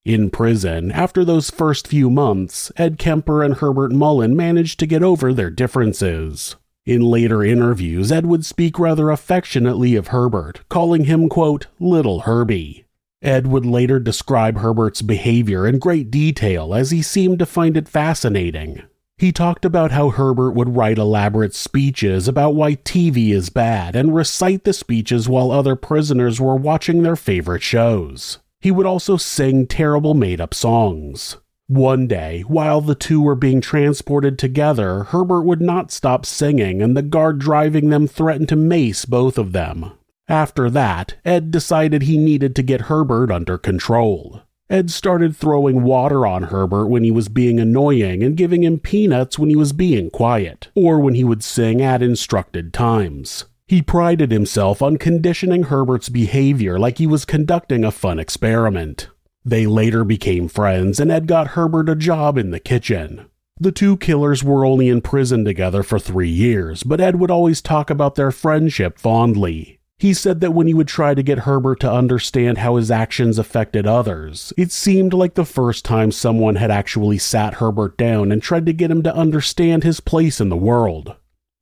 [0.07, 5.03] In prison, after those first few months, Ed Kemper and Herbert Mullin managed to get
[5.03, 6.57] over their differences.
[6.87, 12.87] In later interviews, Ed would speak rather affectionately of Herbert, calling him, quote, Little Herbie.
[13.21, 17.89] Ed would later describe Herbert's behavior in great detail as he seemed to find it
[17.89, 18.83] fascinating.
[19.19, 24.15] He talked about how Herbert would write elaborate speeches about why TV is bad and
[24.15, 28.41] recite the speeches while other prisoners were watching their favorite shows.
[28.61, 31.39] He would also sing terrible made up songs.
[31.67, 36.95] One day, while the two were being transported together, Herbert would not stop singing, and
[36.95, 39.93] the guard driving them threatened to mace both of them.
[40.29, 44.43] After that, Ed decided he needed to get Herbert under control.
[44.69, 49.39] Ed started throwing water on Herbert when he was being annoying and giving him peanuts
[49.39, 53.45] when he was being quiet, or when he would sing at instructed times.
[53.69, 59.09] He prided himself on conditioning Herbert's behavior like he was conducting a fun experiment.
[59.45, 63.27] They later became friends, and Ed got Herbert a job in the kitchen.
[63.59, 67.63] The two killers were only in prison together for three years, but Ed would always
[67.63, 69.76] talk about their friendship fondly.
[69.99, 73.39] He said that when he would try to get Herbert to understand how his actions
[73.39, 78.43] affected others, it seemed like the first time someone had actually sat Herbert down and
[78.43, 81.17] tried to get him to understand his place in the world.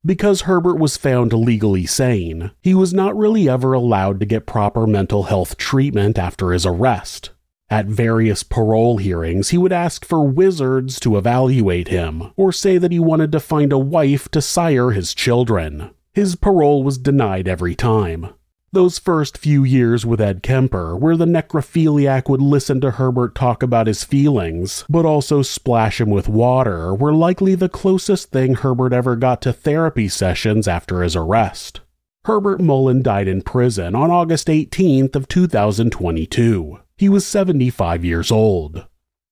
[0.05, 4.85] Because Herbert was found legally sane, he was not really ever allowed to get proper
[4.85, 7.29] mental health treatment after his arrest.
[7.69, 12.91] At various parole hearings, he would ask for wizards to evaluate him, or say that
[12.91, 15.89] he wanted to find a wife to sire his children.
[16.15, 18.29] His parole was denied every time.
[18.71, 23.61] Those first few years with Ed Kemper, where the necrophiliac would listen to Herbert talk
[23.61, 28.93] about his feelings, but also splash him with water, were likely the closest thing Herbert
[28.93, 31.81] ever got to therapy sessions after his arrest.
[32.23, 36.79] Herbert Mullin died in prison on August 18th of 2022.
[36.95, 38.87] He was 75 years old.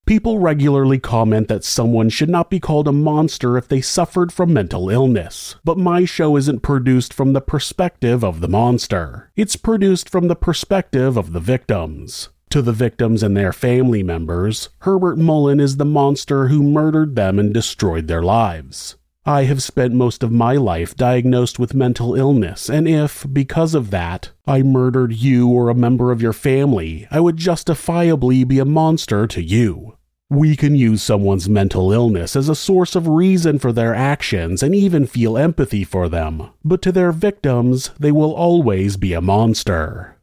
[0.06, 4.52] People regularly comment that someone should not be called a monster if they suffered from
[4.52, 9.32] mental illness, but my show isn't produced from the perspective of the monster.
[9.38, 12.28] It's produced from the perspective of the victims.
[12.50, 17.40] To the victims and their family members, Herbert Mullin is the monster who murdered them
[17.40, 18.98] and destroyed their lives.
[19.26, 23.90] I have spent most of my life diagnosed with mental illness, and if, because of
[23.92, 28.66] that, I murdered you or a member of your family, I would justifiably be a
[28.66, 29.98] monster to you.
[30.30, 34.76] We can use someone's mental illness as a source of reason for their actions and
[34.76, 40.18] even feel empathy for them, but to their victims, they will always be a monster.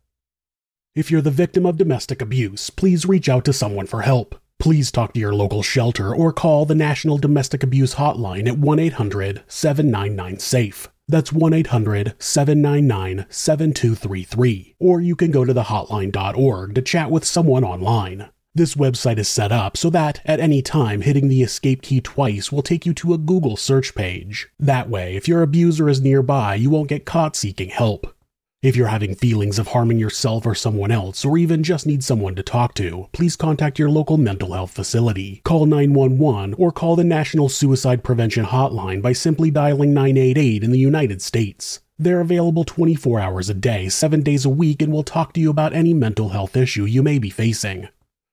[0.95, 4.40] If you're the victim of domestic abuse, please reach out to someone for help.
[4.61, 8.79] Please talk to your local shelter or call the National Domestic Abuse Hotline at 1
[8.79, 10.89] 800 799 SAFE.
[11.09, 14.77] That's 1 800 799 7233.
[14.79, 18.29] Or you can go to thehotline.org to chat with someone online.
[18.55, 22.53] This website is set up so that, at any time, hitting the escape key twice
[22.53, 24.49] will take you to a Google search page.
[24.59, 28.15] That way, if your abuser is nearby, you won't get caught seeking help.
[28.63, 32.35] If you're having feelings of harming yourself or someone else, or even just need someone
[32.35, 35.41] to talk to, please contact your local mental health facility.
[35.45, 40.79] Call 911 or call the National Suicide Prevention Hotline by simply dialing 988 in the
[40.79, 41.81] United States.
[41.99, 45.49] They're available 24 hours a day, 7 days a week, and will talk to you
[45.49, 47.89] about any mental health issue you may be facing.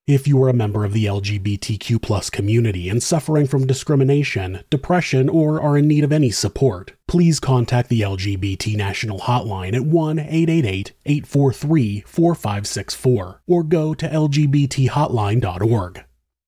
[0.08, 5.62] If you are a member of the LGBTQ community and suffering from discrimination, depression, or
[5.62, 10.94] are in need of any support, please contact the LGBT National Hotline at 1 888
[11.06, 16.06] 843 4564 or go to lgbthotline.org.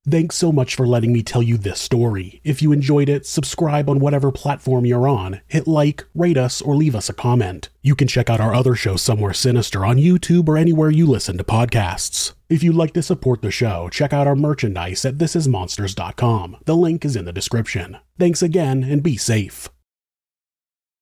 [0.07, 2.39] Thanks so much for letting me tell you this story.
[2.45, 6.75] If you enjoyed it, subscribe on whatever platform you're on, hit like, rate us, or
[6.75, 7.67] leave us a comment.
[7.81, 11.37] You can check out our other show, Somewhere Sinister, on YouTube or anywhere you listen
[11.37, 12.33] to podcasts.
[12.49, 16.57] If you'd like to support the show, check out our merchandise at thisismonsters.com.
[16.63, 17.97] The link is in the description.
[18.17, 19.69] Thanks again, and be safe.